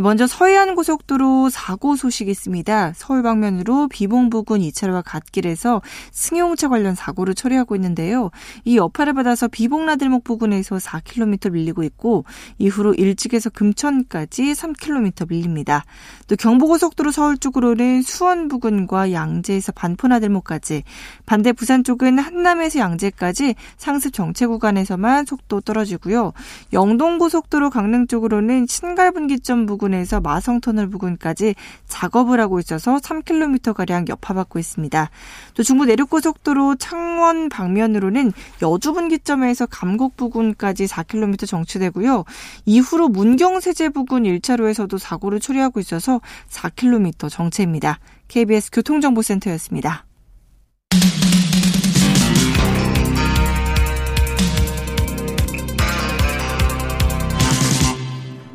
[0.00, 2.92] 먼저 서해안 고속도로 사고 소식이 있습니다.
[2.94, 5.82] 서울 방면으로 비봉 부근 2차로와 갓길에서
[6.12, 8.30] 승용차 관련 사고를 처리하고 있는데요.
[8.64, 12.24] 이 여파를 받아서 비봉나들목 부근에서 4km 밀리고 있고
[12.58, 15.84] 이후로 일찍에서 금천까지 3km 밀립니다.
[16.28, 20.84] 또 경부고속도로 서울 쪽으로는 수원 부근과 양재에서 반포나들목까지
[21.26, 26.32] 반대 부산 쪽은 한남에서 양재까지 상습 정체 구간에서만 속도 떨어지고요.
[26.72, 31.54] 영동고속도로 강릉 쪽으로는 신갈분기점 부근 부근에서 마성터널 부근까지
[31.86, 35.10] 작업을 하고 있어서 3km가량 여파받고 있습니다.
[35.54, 42.24] 또 중부 내륙고속도로 창원 방면으로는 여주분기점에서 감곡 부근까지 4km 정체되고요.
[42.66, 47.98] 이후로 문경세제 부근 1차로에서도 사고를 처리하고 있어서 4km 정체입니다.
[48.28, 50.04] KBS 교통정보센터였습니다.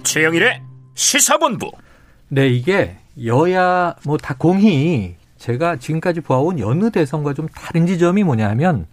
[0.04, 0.63] 최영일의
[0.94, 1.72] 시사본부.
[2.30, 8.88] 네, 이게 여야 뭐 다 공히 제가 지금까지 보아온 여느 대선과 좀 다른 지점이 뭐냐면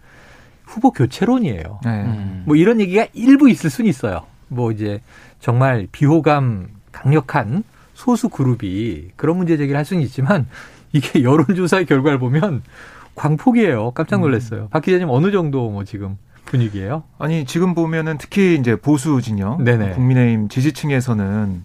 [0.64, 1.80] 후보 교체론이에요.
[1.84, 1.90] 네.
[2.04, 2.42] 음.
[2.46, 4.26] 뭐 이런 얘기가 일부 있을 수는 있어요.
[4.48, 5.00] 뭐 이제
[5.38, 7.62] 정말 비호감 강력한
[7.94, 10.46] 소수 그룹이 그런 문제 제기를 할 수는 있지만
[10.92, 12.62] 이게 여론조사의 결과를 보면
[13.14, 13.92] 광폭이에요.
[13.92, 14.62] 깜짝 놀랐어요.
[14.62, 14.68] 음.
[14.70, 16.18] 박 기자님 어느 정도 뭐 지금
[16.50, 17.04] 분위기예요?
[17.18, 19.90] 아니 지금 보면은 특히 이제 보수 진영 네네.
[19.90, 21.62] 국민의힘 지지층에서는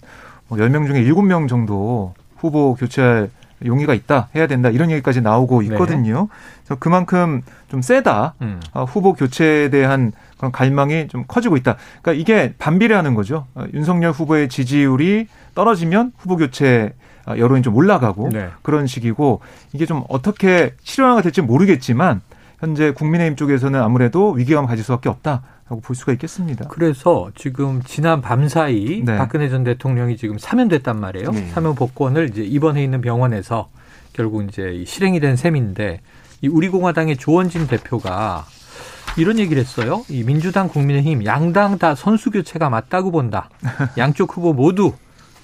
[0.47, 3.29] 뭐 10명 중에 7명 정도 후보 교체할
[3.65, 5.67] 용의가 있다 해야 된다 이런 얘기까지 나오고 네.
[5.67, 6.27] 있거든요.
[6.63, 8.59] 그래서 그만큼 좀 세다 음.
[8.73, 11.77] 어, 후보 교체에 대한 그런 갈망이 좀 커지고 있다.
[12.01, 13.47] 그러니까 이게 반비례하는 거죠.
[13.55, 16.93] 어, 윤석열 후보의 지지율이 떨어지면 후보 교체
[17.25, 18.49] 어, 여론이 좀 올라가고 네.
[18.61, 19.39] 그런 식이고
[19.73, 22.21] 이게 좀 어떻게 실현화가 될지 모르겠지만
[22.65, 25.43] 현재 국민의힘 쪽에서는 아무래도 위기감을 가질 수밖에 없다.
[25.67, 26.67] 라고 볼 수가 있겠습니다.
[26.67, 29.17] 그래서 지금 지난 밤 사이 네.
[29.17, 31.31] 박근혜 전 대통령이 지금 사면됐단 말이에요.
[31.31, 31.47] 네.
[31.49, 33.69] 사면 복권을 이제 입원해 있는 병원에서
[34.13, 36.01] 결국 이제 실행이 된 셈인데
[36.41, 38.45] 이 우리공화당의 조원진 대표가
[39.17, 40.03] 이런 얘기를 했어요.
[40.09, 43.49] 이 민주당 국민의힘 양당 다 선수 교체가 맞다고 본다.
[43.97, 44.93] 양쪽 후보 모두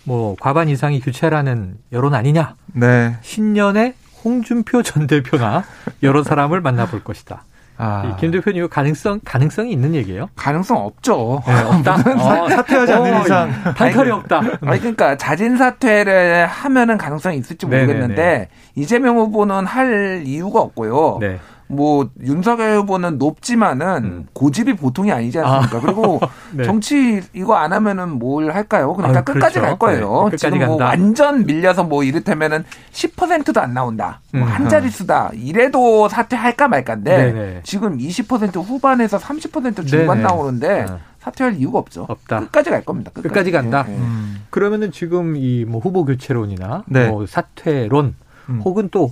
[0.04, 2.56] 뭐 과반 이상이 교체라는 여론 아니냐.
[2.74, 3.18] 네.
[3.22, 5.64] 신년에 홍준표 전 대표나
[6.04, 7.44] 여러 사람을 만나볼 것이다.
[7.84, 8.16] 아.
[8.20, 10.30] 김 대표님 가능성 가능성이 있는 얘기예요?
[10.36, 11.42] 가능성 없죠.
[11.48, 11.96] 네, 없다.
[12.44, 14.42] 어, 사퇴하지 않는 어, 이상 단칼이 없다.
[14.62, 18.48] 아니 그러니까 자진 사퇴를 하면은 가능성이 있을지 모르겠는데 네네네.
[18.76, 21.18] 이재명 후보는 할 이유가 없고요.
[21.22, 21.40] 네.
[21.72, 24.28] 뭐 윤석열 후보는 높지만은 음.
[24.34, 25.78] 고집이 보통이 아니지 않습니까?
[25.78, 25.82] 아.
[25.82, 26.20] 그리고
[26.52, 26.64] 네.
[26.64, 28.94] 정치 이거 안 하면은 뭘 할까요?
[28.94, 29.62] 그러니까 아, 끝까지 그렇죠.
[29.62, 30.28] 갈 거예요.
[30.32, 30.86] 네, 지금 뭐 간다.
[30.86, 34.20] 완전 밀려서 뭐 이를테면은 10%도 안 나온다.
[34.32, 34.46] 뭐 음.
[34.46, 35.32] 뭐한 자릿수다.
[35.34, 37.60] 이래도 사퇴할까 말까인데 네네.
[37.64, 40.28] 지금 20% 후반에서 30% 중반 네네.
[40.28, 40.98] 나오는데 네.
[41.20, 42.06] 사퇴할 이유가 없죠.
[42.10, 42.40] 없다.
[42.40, 43.12] 끝까지 갈 겁니다.
[43.14, 43.84] 끝까지, 끝까지 간다.
[43.88, 43.96] 네.
[43.96, 44.44] 음.
[44.50, 47.08] 그러면은 지금 이 뭐 후보 교체론이나 네.
[47.08, 48.16] 뭐 사퇴론
[48.50, 48.62] 음.
[48.66, 49.12] 혹은 또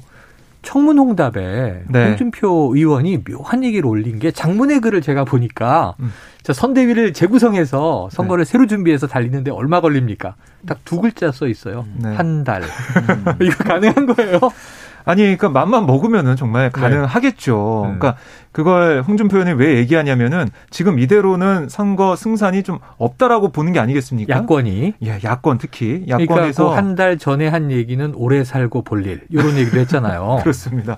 [0.61, 2.07] 청문홍답에 네.
[2.07, 6.11] 홍준표 의원이 묘한 얘기를 올린 게 장문의 글을 제가 보니까 음.
[6.43, 8.51] 자, 선대위를 재구성해서 선거를 네.
[8.51, 10.35] 새로 준비해서 달리는데 얼마 걸립니까?
[10.67, 11.85] 딱 두 글자 써 있어요.
[11.97, 12.13] 네.
[12.15, 12.63] 한 달.
[12.63, 13.25] 음.
[13.41, 14.39] 이거 가능한 거예요?
[15.05, 16.81] 아니, 그러니까 맘만 먹으면은 정말 네.
[16.81, 17.81] 가능하겠죠.
[17.85, 17.97] 네.
[17.97, 18.15] 그러니까
[18.51, 24.35] 그걸 홍준표 의원이 왜 얘기하냐면은 지금 이대로는 선거 승산이 좀 없다라고 보는 게 아니겠습니까?
[24.35, 24.93] 야권이.
[25.03, 29.21] 예, 야권 특히 야권에서 그러니까 그 한달 전에 한 얘기는 오래 살고 볼 일.
[29.29, 30.39] 이런 얘기도 했잖아요.
[30.43, 30.97] 그렇습니다.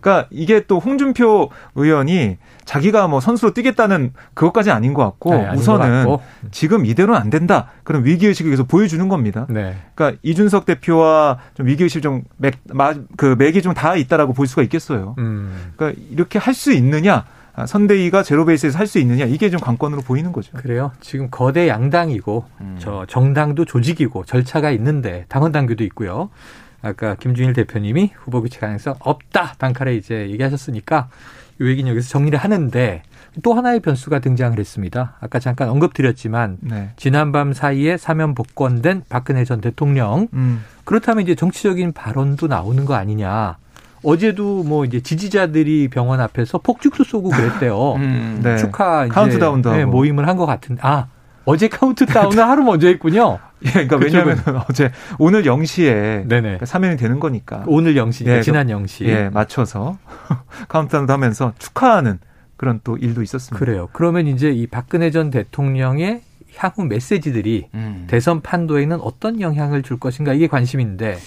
[0.00, 6.04] 그러니까 이게 또 홍준표 의원이 자기가 뭐 선수로 뛰겠다는 그것까지 아닌 것 같고 네, 우선은
[6.04, 6.22] 것 같고.
[6.50, 9.46] 지금 이대로는 안 된다 그런 위기 의식을 계속 보여주는 겁니다.
[9.50, 9.76] 네.
[9.94, 15.14] 그러니까 이준석 대표와 좀 위기 의식 좀맥그 맥이 좀 다 있다라고 볼 수가 있겠어요.
[15.18, 15.72] 음.
[15.76, 17.24] 그러니까 이렇게 할 수 있느냐?
[17.56, 20.52] 아, 선대위가 제로 베이스에서 할 수 있느냐 이게 좀 관건으로 보이는 거죠.
[20.56, 20.92] 그래요.
[21.00, 22.76] 지금 거대 양당이고 음.
[22.78, 26.30] 저 정당도 조직이고 절차가 있는데 당원 당규도 있고요.
[26.84, 31.08] 아까 김준일 대표님이 후보 교체 가능성 없다 단칼에 이제 얘기하셨으니까
[31.60, 33.02] 이 얘기는 여기서 정리를 하는데
[33.42, 35.16] 또 하나의 변수가 등장을 했습니다.
[35.20, 36.90] 아까 잠깐 언급드렸지만 네.
[36.96, 40.62] 지난밤 사이에 사면 복권된 박근혜 전 대통령 음.
[40.84, 43.56] 그렇다면 이제 정치적인 발언도 나오는 거 아니냐.
[44.04, 47.94] 어제도 뭐 이제 지지자들이 병원 앞에서 폭죽도 쏘고 그랬대요.
[47.96, 48.58] 음, 네.
[48.58, 51.06] 축하 이제 카운트다운도 네, 모임을 한 것 같은데 아
[51.44, 53.38] 어제 카운트다운은 하루 먼저 했군요.
[53.64, 56.58] 예, 그러니까 왜냐하면 어제 오늘 0시에 네네.
[56.58, 57.64] 3일이 그러니까 되는 거니까.
[57.66, 59.06] 오늘 0시, 예, 지난 0시.
[59.06, 59.98] 예, 맞춰서
[60.68, 62.18] 카운트다운도 하면서 축하하는
[62.56, 63.58] 그런 또 일도 있었습니다.
[63.58, 63.88] 그래요.
[63.92, 66.22] 그러면 이제 이 박근혜 전 대통령의
[66.56, 68.04] 향후 메시지들이 음.
[68.08, 71.18] 대선 판도에는 어떤 영향을 줄 것인가 이게 관심인데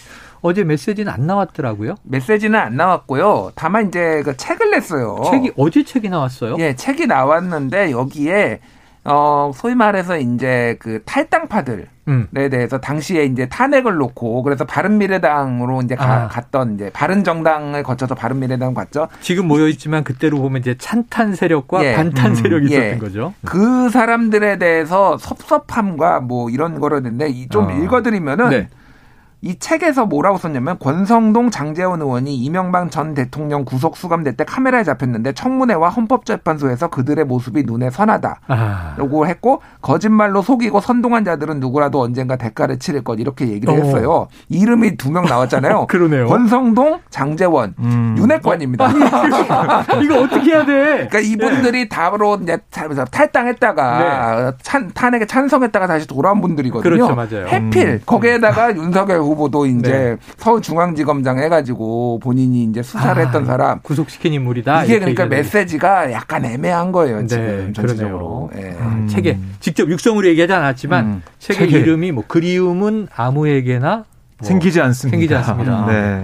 [0.41, 1.95] 어제 메시지는 안 나왔더라고요.
[2.03, 3.51] 메시지는 안 나왔고요.
[3.55, 5.21] 다만 이제 그 책을 냈어요.
[5.29, 6.55] 책이 어제 책이 나왔어요?
[6.59, 8.59] 예, 책이 나왔는데 여기에
[9.07, 12.27] 어, 소위 말해서 이제 그 탈당파들에 음.
[12.33, 16.27] 대해서 당시에 이제 탄핵을 놓고 그래서 바른미래당으로 이제 가, 아.
[16.27, 19.07] 갔던 이제 바른정당을 거쳐서 바른미래당 갔죠.
[19.21, 21.95] 지금 모여 있지만 그때로 보면 이제 찬탄 세력과 예.
[21.95, 22.35] 반탄 음.
[22.35, 22.77] 세력이 예.
[22.77, 23.33] 있었던 거죠.
[23.45, 27.73] 그 사람들에 대해서 섭섭함과 뭐 이런 거를 했는데 좀 아.
[27.73, 28.69] 읽어드리면은 네.
[29.41, 35.33] 이 책에서 뭐라고 썼냐면 권성동 장재원 의원이 이명박 전 대통령 구속 수감될 때 카메라에 잡혔는데
[35.33, 39.27] 청문회와 헌법재판소에서 그들의 모습이 눈에 선하다라고 아.
[39.27, 43.77] 했고 거짓말로 속이고 선동한 자들은 누구라도 언젠가 대가를 치를 것 이렇게 얘기를 어.
[43.77, 44.27] 했어요.
[44.49, 45.87] 이름이 두 명 나왔잖아요.
[45.89, 46.27] 그러네요.
[46.27, 48.15] 권성동, 장재원, 음.
[48.17, 48.85] 윤핵관입니다.
[48.85, 51.07] 어, 이거 어떻게 해야 돼?
[51.09, 51.89] 그러니까 이분들이 네.
[51.89, 52.57] 다로 이제
[53.11, 53.99] 탈당했다가
[54.51, 54.57] 네.
[54.61, 56.81] 찬, 탄핵에 찬성했다가 다시 돌아온 분들이거든요.
[57.07, 57.47] 그렇죠, 맞아요.
[57.47, 58.01] 해필 음.
[58.05, 60.17] 거기에다가 윤석열 후보도 이제 네.
[60.37, 64.85] 서울중앙지검장 해가지고 본인이 이제 수사를 아, 했던 사람 구속시킨 인물이다.
[64.85, 68.49] 이게 그러니까 메시지가 약간 애매한 거예요 네, 지금 전체적으로.
[68.53, 68.75] 네.
[68.79, 69.07] 음.
[69.07, 71.21] 책에 직접 육성으로 얘기하지 않았지만 음.
[71.39, 71.79] 책의 책에.
[71.79, 74.05] 이름이 뭐 그리움은 아무에게나
[74.39, 75.11] 뭐 생기지 않습니다.
[75.11, 75.85] 생기지 않습니다.
[75.87, 76.23] 네.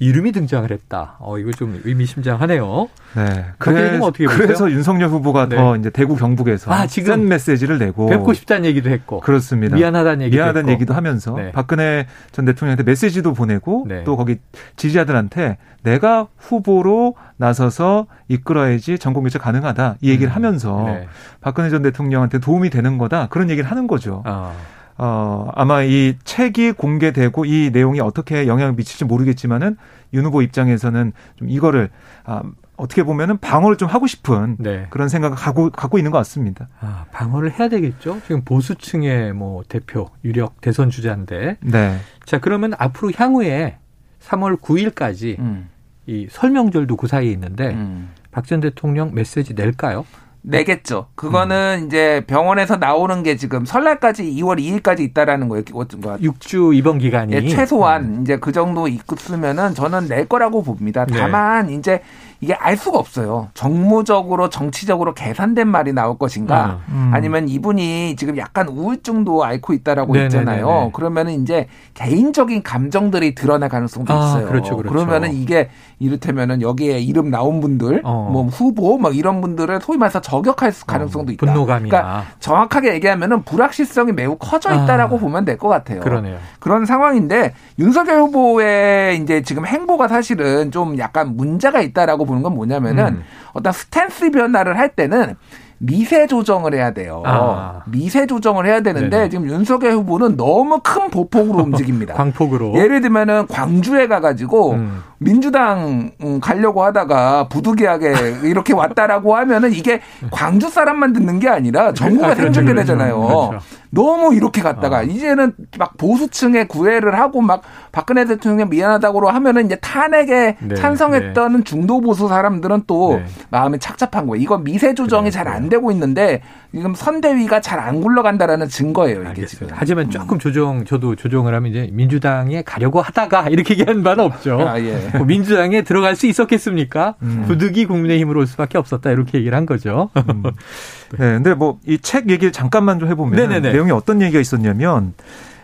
[0.00, 1.16] 이름이 등장을 했다.
[1.20, 2.88] 어, 이거 좀 의미심장하네요.
[3.14, 3.46] 네.
[3.58, 5.56] 그래, 어떻게 그래서 윤석열 후보가 네.
[5.56, 9.76] 더 이제 대구 경북에서 아, 지금 센 메시지를 내고 뵙고 싶다는 얘기도 했고 그렇습니다.
[9.76, 10.72] 미안하다는 얘기도 미안하다는 했고.
[10.72, 11.52] 얘기도 하면서 네.
[11.52, 14.02] 박근혜 전 대통령한테 메시지도 보내고 네.
[14.04, 14.38] 또 거기
[14.76, 20.34] 지지자들한테 내가 후보로 나서서 이끌어야지 전국 교체 가능하다 이 얘기를 음.
[20.34, 21.06] 하면서 네.
[21.40, 24.22] 박근혜 전 대통령한테 도움이 되는 거다 그런 얘기를 하는 거죠.
[24.26, 24.52] 아.
[24.96, 29.76] 어, 아마 이 책이 공개되고 이 내용이 어떻게 영향을 미칠지 모르겠지만은
[30.12, 31.90] 윤 후보 입장에서는 좀 이거를
[32.24, 32.42] 아,
[32.76, 34.86] 어떻게 보면은 방어를 좀 하고 싶은 네.
[34.90, 36.68] 그런 생각을 갖고, 갖고 있는 것 같습니다.
[36.80, 38.20] 아, 방어를 해야 되겠죠?
[38.22, 41.58] 지금 보수층의 뭐 대표, 유력 대선 주자인데.
[41.60, 41.98] 네.
[42.24, 43.78] 자, 그러면 앞으로 향후에
[44.20, 45.68] 3월 9일까지 음.
[46.06, 48.10] 이 설명절도 그 사이에 있는데 음.
[48.30, 50.04] 박전 대통령 메시지 낼까요?
[50.44, 51.06] 내겠죠.
[51.14, 51.86] 그거는 음.
[51.86, 55.64] 이제 병원에서 나오는 게 지금 설날까지 2월 2일까지 있다라는 거예요.
[55.64, 58.22] 6주 입원 기간이 예, 최소한 음.
[58.22, 61.06] 이제 그 정도 있으면은 저는 낼 거라고 봅니다.
[61.06, 61.18] 네.
[61.18, 61.74] 다만 네.
[61.74, 62.02] 이제
[62.40, 63.48] 이게 알 수가 없어요.
[63.54, 67.10] 정무적으로 정치적으로 계산된 말이 나올 것인가 음.
[67.14, 70.40] 아니면 이분이 지금 약간 우울증도 앓고 있다라고 네네네네.
[70.40, 70.90] 있잖아요.
[70.92, 74.46] 그러면은 이제 개인적인 감정들이 드러날 가능성도 아, 있어요.
[74.46, 74.92] 그렇죠, 그렇죠.
[74.94, 75.68] 그러면은 이게
[75.98, 78.28] 이를테면은 여기에 이름 나온 분들 어.
[78.32, 81.46] 뭐 후보 막 이런 분들을 소위 말해서 저격할 어, 가능성도 있다.
[81.46, 81.88] 분노감이나.
[81.88, 85.18] 그러니까 정확하게 얘기하면은 불확실성이 매우 커져 있다라고 아.
[85.20, 86.00] 보면 될 것 같아요.
[86.00, 86.36] 그러네요.
[86.58, 93.06] 그런 상황인데 윤석열 후보의 이제 지금 행보가 사실은 좀 약간 문제가 있다라고 보는 건 뭐냐면은
[93.06, 93.22] 음.
[93.52, 95.36] 어떤 스탠스 변화를 할 때는
[95.78, 97.22] 미세 조정을 해야 돼요.
[97.26, 97.82] 아.
[97.86, 99.28] 미세 조정을 해야 되는데 네네.
[99.28, 102.14] 지금 윤석열 후보는 너무 큰 보폭으로 움직입니다.
[102.14, 102.74] 광폭으로.
[102.76, 105.02] 예를 들면은 광주에 가가지고 음.
[105.24, 112.24] 민주당 음, 가려고 하다가 부득이하게 이렇게 왔다라고 하면은 이게 광주 사람만 듣는 게 아니라 전국에
[112.24, 113.16] 아, 그렇죠, 생중계되잖아요.
[113.20, 113.48] 그렇죠.
[113.48, 113.66] 그렇죠.
[113.90, 115.02] 너무 이렇게 갔다가 아.
[115.02, 121.64] 이제는 막 보수층에 구애를 하고 막 박근혜 대통령 미안하다고 하면은 이제 탄핵에 네, 찬성했던 네.
[121.64, 123.24] 중도 보수 사람들은 또 네.
[123.50, 124.42] 마음이 착잡한 거예요.
[124.42, 126.40] 이건 미세 조정이 잘 안 되고 있는데
[126.74, 129.20] 지금 선대위가 잘 안 굴러간다라는 증거예요.
[129.20, 129.66] 이게 알겠습니다.
[129.66, 129.68] 지금.
[129.78, 134.58] 하지만 조금 조정 저도 조정을 하면 이제 민주당에 가려고 하다가 이렇게 얘기한 바는 없죠.
[134.66, 134.98] 아, 예.
[135.16, 137.14] 뭐 민주당에 들어갈 수 있었겠습니까?
[137.22, 137.44] 음.
[137.46, 140.10] 부득이 국민의힘으로 올 수밖에 없었다 이렇게 얘기를 한 거죠.
[140.16, 140.42] 음.
[141.18, 143.72] 네, 근데 뭐 이 책 얘기를 잠깐만 좀 해보면 네네네.
[143.72, 145.14] 내용이 어떤 얘기가 있었냐면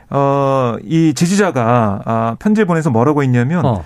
[0.09, 3.85] 어, 이 지지자가 아, 편지 보내서 뭐라고 했냐면 어.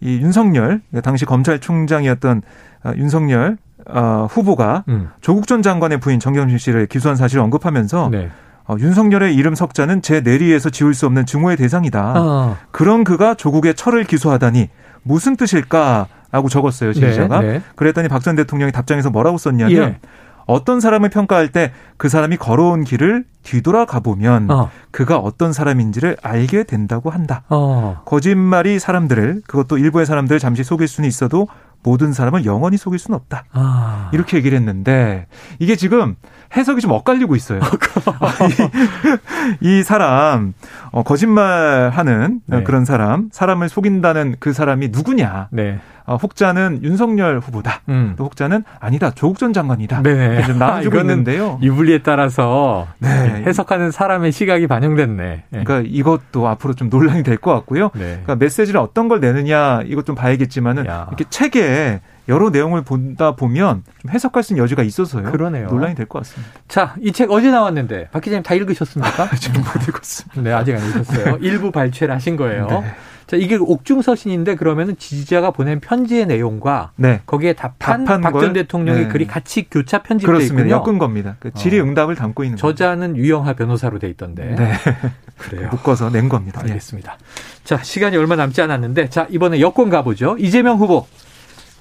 [0.00, 2.42] 이 윤석열 당시 검찰총장이었던
[2.82, 5.08] 아, 윤석열 어, 후보가 음.
[5.20, 8.30] 조국 전 장관의 부인 정경심 씨를 기소한 사실을 언급하면서 네.
[8.68, 12.14] 어, 윤석열의 이름 석자는 제 내리에서 지울 수 없는 증오의 대상이다.
[12.16, 12.56] 어.
[12.70, 14.68] 그런 그가 조국의 철을 기소하다니
[15.02, 17.40] 무슨 뜻일까 라고 적었어요 지지자가.
[17.40, 17.62] 네, 네.
[17.76, 19.98] 그랬더니 박 전 대통령이 답장에서 뭐라고 썼냐면 예.
[20.46, 24.70] 어떤 사람을 평가할 때 그 사람이 걸어온 길을 뒤돌아가 보면 어.
[24.90, 27.42] 그가 어떤 사람인지를 알게 된다고 한다.
[27.48, 28.00] 어.
[28.06, 31.46] 거짓말이 사람들을 그것도 일부의 사람들을 잠시 속일 수는 있어도
[31.82, 33.44] 모든 사람을 영원히 속일 수는 없다.
[33.52, 34.10] 아.
[34.12, 35.26] 이렇게 얘기를 했는데
[35.58, 36.16] 이게 지금
[36.56, 37.60] 해석이 좀 엇갈리고 있어요.
[39.60, 40.54] 이, 이, 사람
[40.90, 42.62] 어, 거짓말하는 네.
[42.62, 45.48] 그런 사람, 사람을 속인다는 그 사람이 누구냐?
[45.50, 45.80] 네.
[46.04, 47.80] 어, 혹자는 윤석열 후보다.
[47.88, 48.14] 음.
[48.16, 50.02] 또 혹자는 아니다 조국 전 장관이다.
[50.02, 50.42] 네.
[50.44, 51.58] 좀 나눠주고 아, 있는데요.
[51.62, 53.08] 유불리에 따라서 네.
[53.46, 55.14] 해석하는 사람의 시각이 반영됐네.
[55.48, 55.64] 네.
[55.64, 57.90] 그러니까 이것도 앞으로 좀 논란이 될 것 같고요.
[57.94, 58.20] 네.
[58.24, 61.06] 그러니까 메시지를 어떤 걸 내느냐 이것 좀 봐야겠지만은 야.
[61.08, 65.30] 이렇게 책에 여러 내용을 보다 보면 좀 해석할 수 있는 여지가 있어서요.
[65.32, 65.66] 그러네요.
[65.68, 66.52] 논란이 될 것 같습니다.
[66.68, 69.30] 자, 이 책 어제 나왔는데 박 기자님 다 읽으셨습니까?
[69.40, 70.40] 지금 못 읽었습니다.
[70.42, 71.38] 네, 아직 안 읽었어요.
[71.40, 72.66] 일부 발췌를 하신 거예요.
[72.68, 72.94] 네.
[73.26, 77.20] 자, 이게 옥중서신인데 그러면은 지지자가 보낸 편지의 내용과 네.
[77.26, 79.08] 거기에 답한 박전 대통령의 네.
[79.08, 80.70] 글이 같이 교차 편집돼 있군요.
[80.70, 81.36] 엮은 겁니다.
[81.40, 82.16] 그 질의응답을 어.
[82.16, 83.24] 담고 있는 저자는 겁니다.
[83.24, 84.54] 유영하 변호사로 돼 있던데.
[84.56, 84.72] 네.
[85.38, 85.68] 그래요.
[85.70, 86.60] 묶어서 낸 겁니다.
[86.62, 87.16] 알겠습니다.
[87.64, 90.36] 자, 시간이 얼마 남지 않았는데 자, 이번에 여권 가보죠.
[90.38, 91.06] 이재명 후보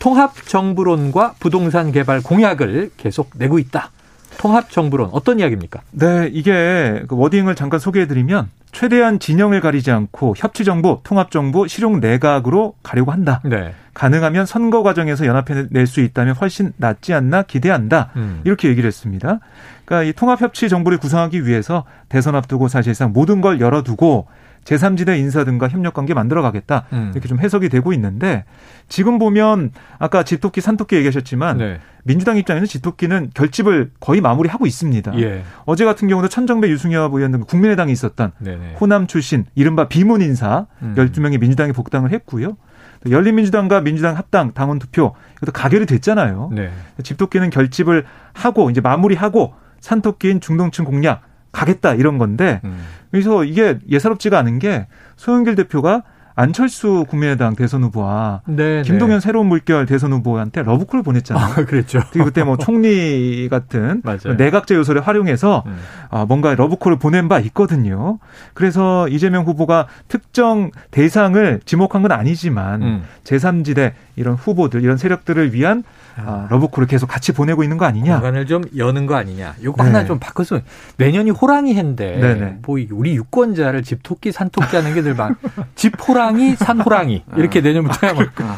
[0.01, 3.91] 통합 정부론과 부동산 개발 공약을 계속 내고 있다.
[4.39, 5.81] 통합 정부론 어떤 이야기입니까?
[5.91, 11.99] 네, 이게 그 워딩을 잠깐 소개해드리면 최대한 진영을 가리지 않고 협치 정부, 통합 정부, 실용
[11.99, 13.41] 내각으로 가려고 한다.
[13.45, 13.75] 네.
[13.93, 18.09] 가능하면 선거 과정에서 연합해 낼 수 있다면 훨씬 낫지 않나 기대한다.
[18.15, 18.41] 음.
[18.43, 19.39] 이렇게 얘기를 했습니다.
[19.85, 24.25] 그러니까 이 통합 협치 정부를 구성하기 위해서 대선 앞두고 사실상 모든 걸 열어두고
[24.65, 26.85] 제3지대 인사 등과 협력 관계 만들어 가겠다.
[26.93, 27.11] 음.
[27.13, 28.45] 이렇게 좀 해석이 되고 있는데
[28.87, 31.79] 지금 보면 아까 집토끼 산토끼 얘기하셨지만 네.
[32.03, 35.19] 민주당 입장에는 집토끼는 결집을 거의 마무리하고 있습니다.
[35.19, 35.43] 예.
[35.65, 38.75] 어제 같은 경우도 천정배 유승엽 의원 등 국민의당이 있었던 네네.
[38.79, 40.93] 호남 출신 이른바 비문 인사 음.
[40.97, 42.57] 12명이 민주당에 복당을 했고요.
[43.09, 46.51] 열린민주당과 민주당 합당 당원 투표 이것도 가결이 됐잖아요.
[46.53, 46.71] 네.
[47.01, 52.83] 집토끼는 결집을 하고 이제 마무리하고 산토끼인 중도층 공략 가겠다 이런 건데 음.
[53.11, 56.03] 그래서 이게 예사롭지가 않은 게 송영길 대표가
[56.35, 59.19] 안철수 국민의당 대선 후보와 네, 김동연 네.
[59.19, 61.45] 새로운 물결 대선 후보한테 러브콜을 보냈잖아요.
[61.45, 62.01] 아, 그랬죠.
[62.11, 64.01] 그리고 그때 뭐 총리 같은
[64.37, 65.77] 내각제 요소를 활용해서 음.
[66.09, 68.19] 아, 뭔가 러브콜을 보낸 바 있거든요.
[68.53, 73.03] 그래서 이재명 후보가 특정 대상을 지목한 건 아니지만 음.
[73.23, 75.83] 제3지대 이런 후보들 이런 세력들을 위한
[76.17, 76.47] 아.
[76.49, 78.15] 러브콜을 계속 같이 보내고 있는 거 아니냐.
[78.15, 79.55] 공간을 좀 여는 거 아니냐.
[79.63, 79.89] 요거 네.
[79.91, 80.59] 하나 좀 바꿔서
[80.97, 82.57] 내년이 호랑이 해인데 네네.
[82.65, 85.35] 뭐 우리 유권자를 집토끼 산토끼 하는 게 늘 막
[85.75, 87.61] 집호랑이 산호랑이 이렇게 아.
[87.61, 88.57] 내년부터 하면 그러니까.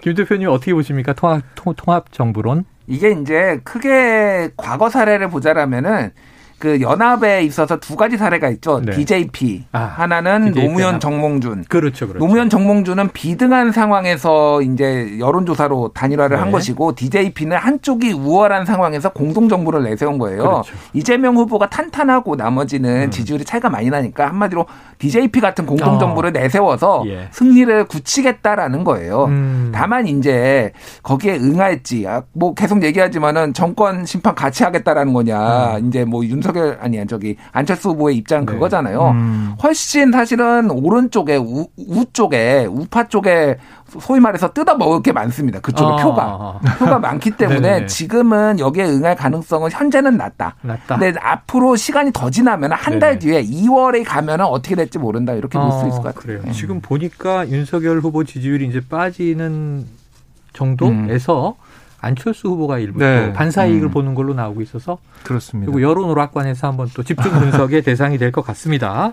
[0.00, 1.12] 김 대표님 어떻게 보십니까?
[1.14, 2.64] 통합 통합 정부론?
[2.86, 6.10] 이게 이제 크게 과거 사례를 보자라면은
[6.58, 8.80] 그 연합에 있어서 두 가지 사례가 있죠.
[8.80, 8.92] 네.
[8.92, 11.00] DJP 아, 하나는 DJP 노무현 연합.
[11.00, 11.64] 정몽준.
[11.68, 12.24] 그렇죠, 그렇죠.
[12.24, 16.42] 노무현 정몽준은 비등한 상황에서 이제 여론조사로 단일화를 네.
[16.42, 20.42] 한 것이고 DJP는 한쪽이 우월한 상황에서 공동 정부를 내세운 거예요.
[20.42, 20.72] 그렇죠.
[20.92, 23.10] 이재명 후보가 탄탄하고 나머지는 음.
[23.10, 24.66] 지지율이 차이가 많이 나니까 한마디로
[24.98, 26.32] DJP 같은 공동 정부를 어.
[26.32, 27.28] 내세워서 예.
[27.32, 29.24] 승리를 굳히겠다라는 거예요.
[29.24, 29.72] 음.
[29.74, 35.76] 다만 이제 거기에 응할지 아, 뭐 계속 얘기하지만은 정권 심판 같이 하겠다라는 거냐.
[35.78, 35.88] 음.
[35.88, 38.52] 이제 뭐윤 석열 아니 야 저기 안철수 후보의 입장 네.
[38.52, 39.10] 그거잖아요.
[39.10, 39.54] 음.
[39.62, 43.56] 훨씬 사실은 오른쪽에 우, 우 쪽에 우파 쪽에
[44.00, 45.60] 소위 말해서 뜯어 먹을 게 많습니다.
[45.60, 45.96] 그쪽에 아.
[46.04, 50.54] 표가 표가 많기 때문에 지금은 여기에 응할 가능성은 현재는 낮다.
[50.62, 50.96] 낮다.
[50.98, 55.70] 근데 앞으로 시간이 더 지나면 한 달 뒤에 2월에 가면은 어떻게 될지 모른다 이렇게 볼
[55.72, 56.14] 수 있을 것 같아요.
[56.22, 56.40] 그래요.
[56.46, 56.52] 음.
[56.52, 59.84] 지금 보니까 윤석열 후보 지지율이 이제 빠지는
[60.52, 61.63] 정도에서 음.
[62.04, 63.32] 안철수 후보가 일부 네.
[63.32, 63.90] 반사 이익을 음.
[63.90, 65.72] 보는 걸로 나오고 있어서 그렇습니다.
[65.72, 69.12] 그리고 여론 오락관에서 한번 또 집중 분석의 대상이 될 것 같습니다.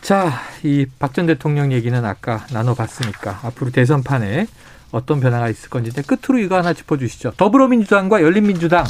[0.00, 0.32] 자,
[0.62, 4.46] 이 박 전 대통령 얘기는 아까 나눠봤으니까 앞으로 대선판에
[4.92, 7.32] 어떤 변화가 있을 건지 끝으로 이거 하나 짚어주시죠.
[7.36, 8.84] 더불어민주당과 열린민주당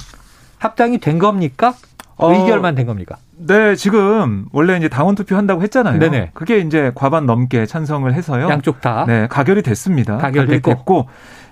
[0.58, 1.74] 합당이 된 겁니까?
[2.16, 3.16] 어, 의결만 된 겁니까?
[3.38, 5.98] 네, 지금 원래 이제 당원 투표 한다고 했잖아요.
[5.98, 6.30] 네네.
[6.34, 8.48] 그게 이제 과반 넘게 찬성을 해서요.
[8.50, 9.04] 양쪽 다.
[9.06, 10.18] 네, 가결이 됐습니다.
[10.18, 10.60] 가결됐고.
[10.70, 11.08] 가결됐고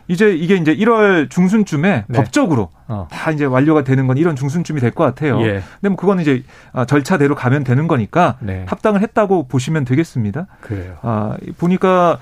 [0.09, 2.17] 이제 이게 이제 1월 중순쯤에 네.
[2.17, 3.07] 법적으로 어.
[3.11, 5.41] 다 이제 완료가 되는 건 이런 중순쯤이 될 것 같아요.
[5.43, 5.63] 예.
[5.81, 6.43] 근데 뭐 그거는 이제
[6.73, 8.65] 아, 절차대로 가면 되는 거니까 네.
[8.67, 10.47] 합당을 했다고 보시면 되겠습니다.
[10.63, 10.97] 그래요.
[11.03, 12.19] 아, 보니까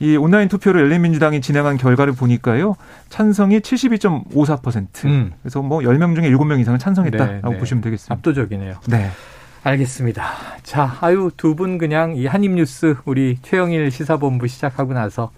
[0.00, 2.74] 이 온라인 투표를 열린민주당이 진행한 결과를 보니까요.
[3.08, 5.04] 찬성이 72.54%.
[5.06, 5.32] 음.
[5.42, 7.58] 그래서 뭐 10명 중에 7명 이상은 찬성했다라고 네, 네.
[7.58, 8.14] 보시면 되겠습니다.
[8.14, 8.74] 압도적이네요.
[8.88, 9.10] 네.
[9.64, 10.24] 알겠습니다.
[10.62, 15.30] 자, 아유, 두 분 그냥 이 한입뉴스 우리 최영일 시사본부 시작하고 나서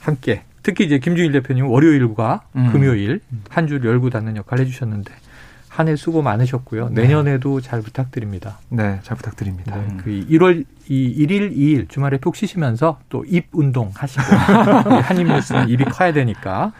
[0.00, 2.70] 함께 특히 이제 김주일 대표님 월요일과 음.
[2.72, 5.12] 금요일 한 줄 열고 닫는 역할을 해주셨는데
[5.68, 6.90] 한 해 수고 많으셨고요.
[6.90, 7.02] 네.
[7.02, 8.58] 내년에도 잘 부탁드립니다.
[8.68, 9.76] 네, 잘 부탁드립니다.
[9.76, 14.22] 네, 그 1월 이 1일, 2일 주말에 푹 쉬시면서 또 입 운동 하시고
[15.04, 16.72] 한입 뉴스는 입이 커야 되니까 어,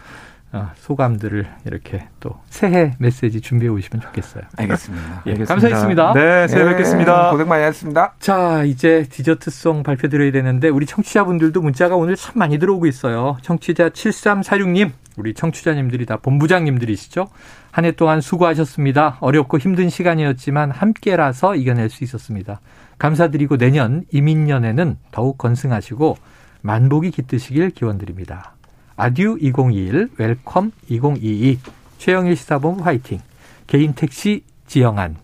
[0.77, 4.45] 소감들을 이렇게 또 새해 메시지 준비해 오시면 좋겠어요.
[4.57, 5.23] 알겠습니다.
[5.27, 5.55] 예, 알겠습니다.
[5.55, 6.13] 감사했습니다.
[6.15, 7.31] 네, 새해 네, 뵙겠습니다.
[7.31, 8.15] 고생 많이 하셨습니다.
[8.19, 13.37] 자, 이제 디저트송 발표드려야 되는데 우리 청취자분들도 문자가 오늘 참 많이 들어오고 있어요.
[13.43, 17.29] 청취자 7346님, 우리 청취자님들이 다 본부장님들이시죠.
[17.73, 19.19] 한 해 동안 수고하셨습니다.
[19.21, 22.61] 어렵고 힘든 시간이었지만 함께라서 이겨낼 수 있었습니다.
[22.99, 26.17] 감사드리고 내년 임인년에는 더욱 건승하시고
[26.63, 28.55] 만복이 깃드시길 기원드립니다.
[29.01, 31.59] Adieu 2021, welcome 2022,
[31.97, 33.21] 최영일 시사본부 화이팅,
[33.67, 35.17] 개인 택시 지영한,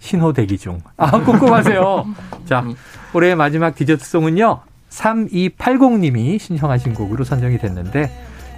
[0.00, 0.80] 신호 대기 중.
[0.96, 2.06] 아, 꼼꼼하세요.
[2.46, 2.64] 자,
[3.14, 8.10] 올해 마지막 디저트송은요, 3280님이 신청하신 곡으로 선정이 됐는데,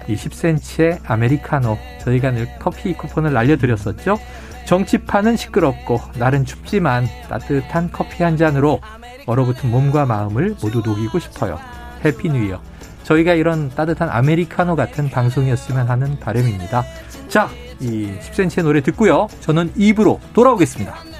[0.07, 4.17] 이 10cm의 아메리카노, 저희가 늘 커피 쿠폰을 날려드렸었죠.
[4.65, 8.81] 정치판은 시끄럽고, 날은 춥지만 따뜻한 커피 한 잔으로
[9.27, 11.59] 얼어붙은 몸과 마음을 모두 녹이고 싶어요.
[12.03, 12.61] Happy New Year.
[13.05, 16.83] 저희가 이런 따뜻한 아메리카노 같은 방송이었으면 하는 바람입니다.
[17.27, 19.27] 자, 이 10cm의 노래 듣고요.
[19.41, 21.14] 저는 2부로 돌아오겠습니다.